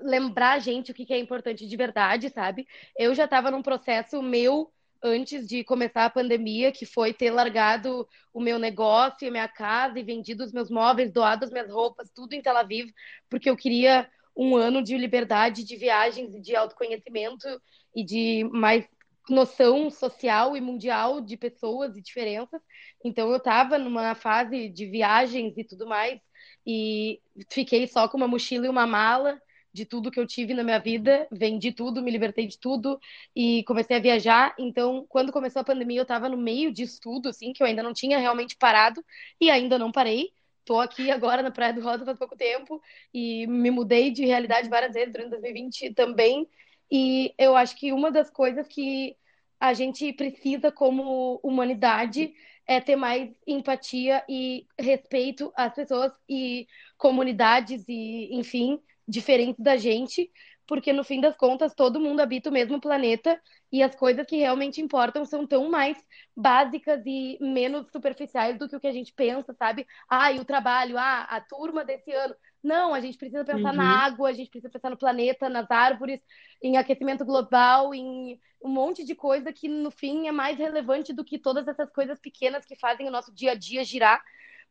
[0.00, 2.66] lembrar a gente o que, que é importante de verdade, sabe?
[2.96, 8.08] Eu já estava num processo meu antes de começar a pandemia, que foi ter largado
[8.34, 12.10] o meu negócio, a minha casa e vendido os meus móveis, doado as minhas roupas,
[12.10, 12.90] tudo em Tel Aviv,
[13.28, 14.08] porque eu queria
[14.38, 17.46] um ano de liberdade, de viagens de autoconhecimento
[17.94, 18.86] e de mais
[19.28, 22.62] noção social e mundial de pessoas e diferenças.
[23.04, 26.20] Então eu estava numa fase de viagens e tudo mais
[26.64, 27.20] e
[27.50, 29.40] fiquei só com uma mochila e uma mala
[29.72, 32.98] de tudo que eu tive na minha vida, vendi tudo, me libertei de tudo
[33.34, 34.54] e comecei a viajar.
[34.58, 37.82] Então, quando começou a pandemia, eu estava no meio disso tudo, assim, que eu ainda
[37.82, 39.04] não tinha realmente parado
[39.40, 40.32] e ainda não parei.
[40.68, 42.78] Tô aqui agora na Praia do Rosa faz pouco tempo
[43.12, 46.46] e me mudei de realidade várias vezes durante 2020 também.
[46.90, 49.16] E eu acho que uma das coisas que
[49.58, 52.34] a gente precisa como humanidade
[52.66, 56.66] é ter mais empatia e respeito às pessoas e
[56.98, 60.30] comunidades e, enfim, diferentes da gente,
[60.68, 63.40] porque no fim das contas todo mundo habita o mesmo planeta
[63.72, 65.96] e as coisas que realmente importam são tão mais
[66.36, 69.86] básicas e menos superficiais do que o que a gente pensa, sabe?
[70.08, 72.34] Ah, e o trabalho, ah, a turma desse ano.
[72.62, 73.76] Não, a gente precisa pensar uhum.
[73.76, 76.20] na água, a gente precisa pensar no planeta, nas árvores,
[76.62, 81.24] em aquecimento global, em um monte de coisa que no fim é mais relevante do
[81.24, 84.22] que todas essas coisas pequenas que fazem o nosso dia a dia girar.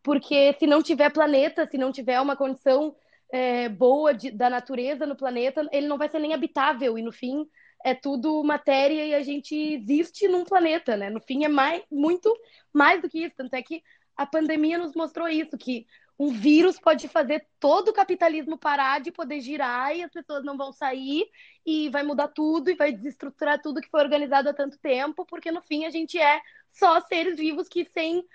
[0.04, 2.96] Porque se não tiver planeta, se não tiver uma condição
[3.30, 7.12] é, boa de, da natureza no planeta, ele não vai ser nem habitável e no
[7.12, 7.48] fim
[7.84, 11.10] é tudo matéria e a gente existe num planeta, né?
[11.10, 12.34] No fim é mais, muito
[12.74, 13.84] mais do que isso, tanto é que
[14.16, 15.86] a pandemia nos mostrou isso, que
[16.20, 20.58] um vírus pode fazer todo o capitalismo parar de poder girar e as pessoas não
[20.58, 21.30] vão sair
[21.64, 25.52] e vai mudar tudo e vai desestruturar tudo que foi organizado há tanto tempo, porque
[25.52, 28.26] no fim a gente é só seres vivos que sem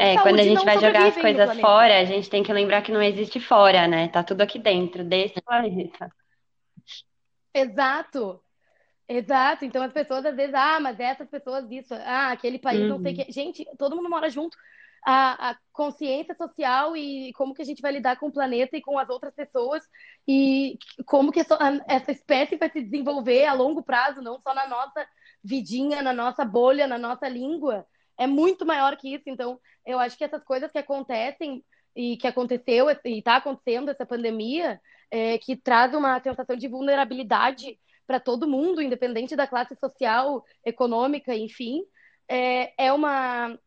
[0.00, 2.90] é, quando a gente vai jogar as coisas fora, a gente tem que lembrar que
[2.90, 4.08] não existe fora, né?
[4.08, 6.10] Tá tudo aqui dentro, desse planeta.
[7.52, 8.40] Exato.
[9.06, 9.64] Exato.
[9.66, 12.88] Então as pessoas às vezes, ah, mas essas pessoas isso, ah, aquele país, uhum.
[12.88, 13.24] não sei o uhum.
[13.28, 14.56] Gente, todo mundo mora junto.
[15.04, 18.82] A, a, consciência social e como que a gente vai lidar com o planeta e
[18.82, 19.82] com as outras pessoas
[20.28, 25.06] e como que essa espécie vai se desenvolver a longo prazo, não só na nossa
[25.42, 27.86] vidinha, na nossa bolha, na nossa língua
[28.20, 29.24] é muito maior que isso.
[29.26, 31.64] Então, eu acho que essas coisas que acontecem
[31.96, 34.78] e que aconteceu e está acontecendo essa pandemia,
[35.10, 41.34] é, que traz uma sensação de vulnerabilidade para todo mundo, independente da classe social, econômica,
[41.34, 41.82] enfim,
[42.28, 43.58] é, é uma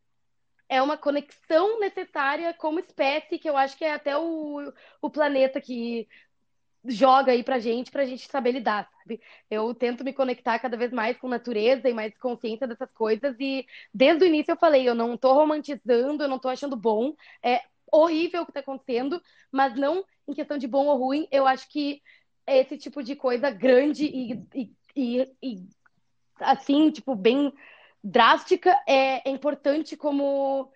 [0.69, 5.61] é uma conexão necessária como espécie que eu acho que é até o, o planeta
[5.61, 6.07] que
[6.85, 9.21] joga aí pra gente, pra gente saber lidar, sabe?
[9.49, 13.65] Eu tento me conectar cada vez mais com natureza e mais consciência dessas coisas e
[13.93, 17.61] desde o início eu falei, eu não tô romantizando, eu não tô achando bom, é
[17.91, 19.21] horrível o que tá acontecendo,
[19.51, 22.01] mas não em questão de bom ou ruim, eu acho que
[22.47, 25.67] esse tipo de coisa grande e, e, e, e
[26.39, 27.53] assim, tipo, bem
[28.03, 30.71] drástica é, é importante como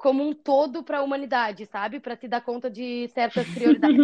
[0.00, 2.00] como um todo para a humanidade, sabe?
[2.00, 3.98] Para se dar conta de certas prioridades.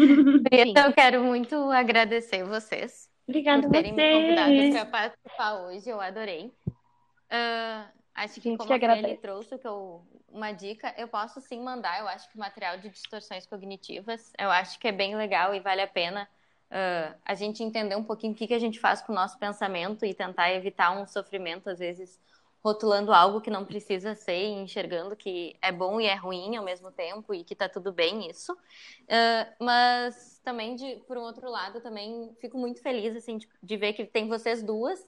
[0.53, 4.03] então, eu quero muito agradecer vocês Obrigada por terem você.
[4.03, 5.89] me convidado para participar hoje.
[5.89, 6.53] Eu adorei.
[6.67, 11.99] Uh, acho que, como que ele trouxe que eu, uma dica, eu posso sim mandar.
[11.99, 15.81] Eu acho que material de distorções cognitivas, eu acho que é bem legal e vale
[15.81, 16.29] a pena
[16.71, 19.39] uh, a gente entender um pouquinho o que, que a gente faz com o nosso
[19.39, 22.21] pensamento e tentar evitar um sofrimento, às vezes,
[22.67, 26.91] rotulando algo que não precisa ser enxergando que é bom e é ruim ao mesmo
[26.91, 28.53] tempo e que tá tudo bem isso.
[28.53, 33.77] Uh, mas também, de, por um outro lado, também fico muito feliz assim, de, de
[33.77, 34.99] ver que tem vocês duas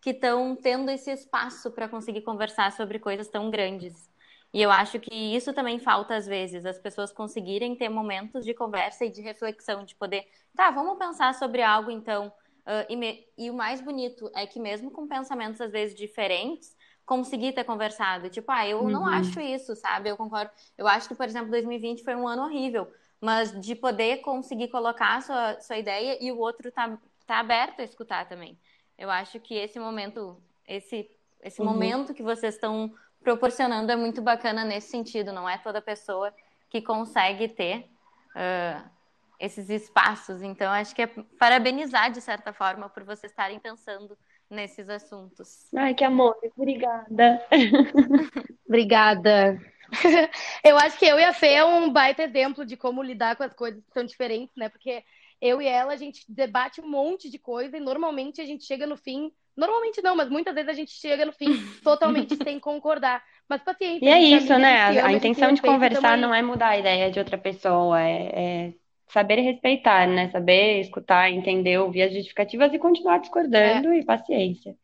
[0.00, 4.10] que estão tendo esse espaço para conseguir conversar sobre coisas tão grandes.
[4.50, 8.54] E eu acho que isso também falta às vezes, as pessoas conseguirem ter momentos de
[8.54, 12.32] conversa e de reflexão, de poder, tá, vamos pensar sobre algo então.
[12.66, 13.26] Uh, e, me...
[13.36, 16.74] e, o mais bonito é que mesmo com pensamentos às vezes diferentes,
[17.12, 18.30] conseguir ter conversado.
[18.30, 18.88] Tipo, ah, eu uhum.
[18.88, 20.08] não acho isso, sabe?
[20.08, 20.50] Eu concordo.
[20.78, 22.90] Eu acho que, por exemplo, 2020 foi um ano horrível,
[23.20, 27.80] mas de poder conseguir colocar a sua, sua ideia e o outro tá, tá aberto
[27.80, 28.58] a escutar também.
[28.96, 31.10] Eu acho que esse momento, esse,
[31.42, 31.66] esse uhum.
[31.66, 32.90] momento que vocês estão
[33.22, 35.32] proporcionando é muito bacana nesse sentido.
[35.32, 36.32] Não é toda pessoa
[36.70, 37.90] que consegue ter
[38.34, 38.90] uh,
[39.38, 40.40] esses espaços.
[40.40, 41.06] Então, acho que é
[41.38, 44.16] parabenizar, de certa forma, por vocês estarem pensando
[44.52, 45.66] nesses assuntos.
[45.74, 47.42] Ai, que amor, obrigada.
[48.68, 49.58] obrigada.
[50.62, 53.42] eu acho que eu e a Fê é um baita exemplo de como lidar com
[53.42, 54.68] as coisas que são diferentes, né?
[54.68, 55.02] Porque
[55.40, 58.86] eu e ela, a gente debate um monte de coisa e normalmente a gente chega
[58.86, 59.32] no fim.
[59.56, 61.46] Normalmente não, mas muitas vezes a gente chega no fim
[61.82, 63.22] totalmente sem concordar.
[63.48, 64.04] Mas paciência.
[64.04, 65.00] E é isso, né?
[65.00, 68.72] A, a, intenção de conversar não é mudar a ideia de outra pessoa, é, é
[69.12, 70.30] saber respeitar, né?
[70.30, 73.98] Saber escutar, entender, ouvir as justificativas e continuar discordando é.
[73.98, 74.74] e paciência.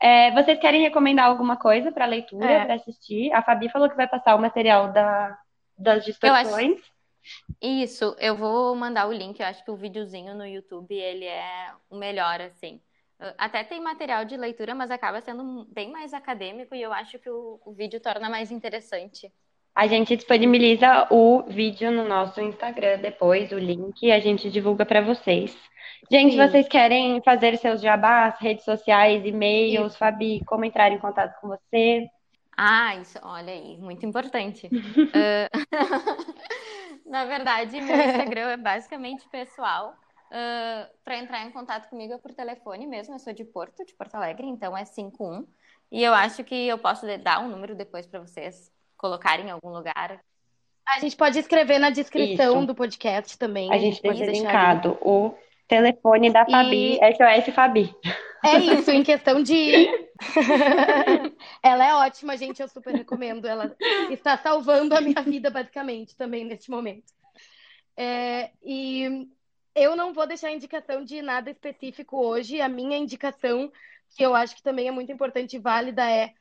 [0.00, 2.64] É, vocês querem recomendar alguma coisa para leitura, é.
[2.64, 3.32] para assistir?
[3.32, 5.38] A Fabi falou que vai passar o material da,
[5.76, 6.80] das distorções.
[7.60, 9.40] Isso, eu vou mandar o link.
[9.40, 12.80] Eu acho que o videozinho no YouTube ele é o melhor, assim.
[13.38, 17.30] Até tem material de leitura, mas acaba sendo bem mais acadêmico e eu acho que
[17.30, 19.32] o, o vídeo torna mais interessante.
[19.74, 24.86] A gente disponibiliza o vídeo no nosso Instagram depois, o link, e a gente divulga
[24.86, 25.56] para vocês.
[26.08, 26.38] Gente, Sim.
[26.38, 32.06] vocês querem fazer seus jabás, redes sociais, e-mails, Fabi, como entrar em contato com você?
[32.56, 34.68] Ah, isso, olha aí, muito importante.
[34.68, 35.50] uh,
[37.10, 39.96] na verdade, meu Instagram é basicamente pessoal.
[40.30, 43.94] Uh, para entrar em contato comigo é por telefone mesmo, eu sou de Porto, de
[43.94, 45.46] Porto Alegre, então é 51.
[45.90, 49.70] E eu acho que eu posso dar um número depois para vocês colocarem em algum
[49.70, 50.20] lugar.
[50.86, 52.66] A gente pode escrever na descrição Isso.
[52.66, 53.72] do podcast também.
[53.72, 55.34] A gente deixa linkado o
[55.66, 57.14] telefone da Fabi, e...
[57.14, 57.94] SOS Fabi.
[58.44, 59.88] É isso, em questão de.
[61.62, 63.46] ela é ótima, gente, eu super recomendo.
[63.46, 63.74] Ela
[64.10, 67.10] está salvando a minha vida, basicamente, também neste momento.
[67.96, 69.26] É, e
[69.74, 72.60] eu não vou deixar indicação de nada específico hoje.
[72.60, 73.72] A minha indicação,
[74.14, 76.34] que eu acho que também é muito importante e válida, é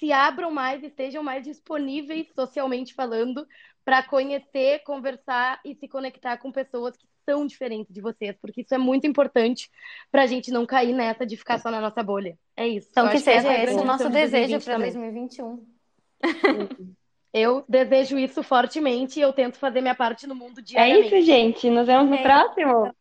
[0.00, 3.46] se abram mais, estejam mais disponíveis socialmente falando
[3.84, 8.74] para conhecer, conversar e se conectar com pessoas que são diferentes de vocês, porque isso
[8.74, 9.70] é muito importante
[10.10, 12.36] para a gente não cair nessa de ficar só na nossa bolha.
[12.56, 12.88] É isso.
[12.90, 15.64] Então que seja esse o nosso desejo para 2021.
[17.32, 21.14] Eu desejo isso fortemente e eu tento fazer minha parte no mundo diariamente.
[21.14, 21.70] É isso, gente.
[21.70, 22.22] Nos vemos no é.
[22.22, 22.92] próximo.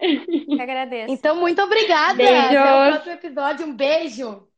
[0.00, 1.12] Eu agradeço.
[1.12, 2.14] Então, muito obrigada.
[2.14, 2.32] Beijo.
[2.32, 3.66] Até o próximo episódio.
[3.66, 4.49] Um beijo.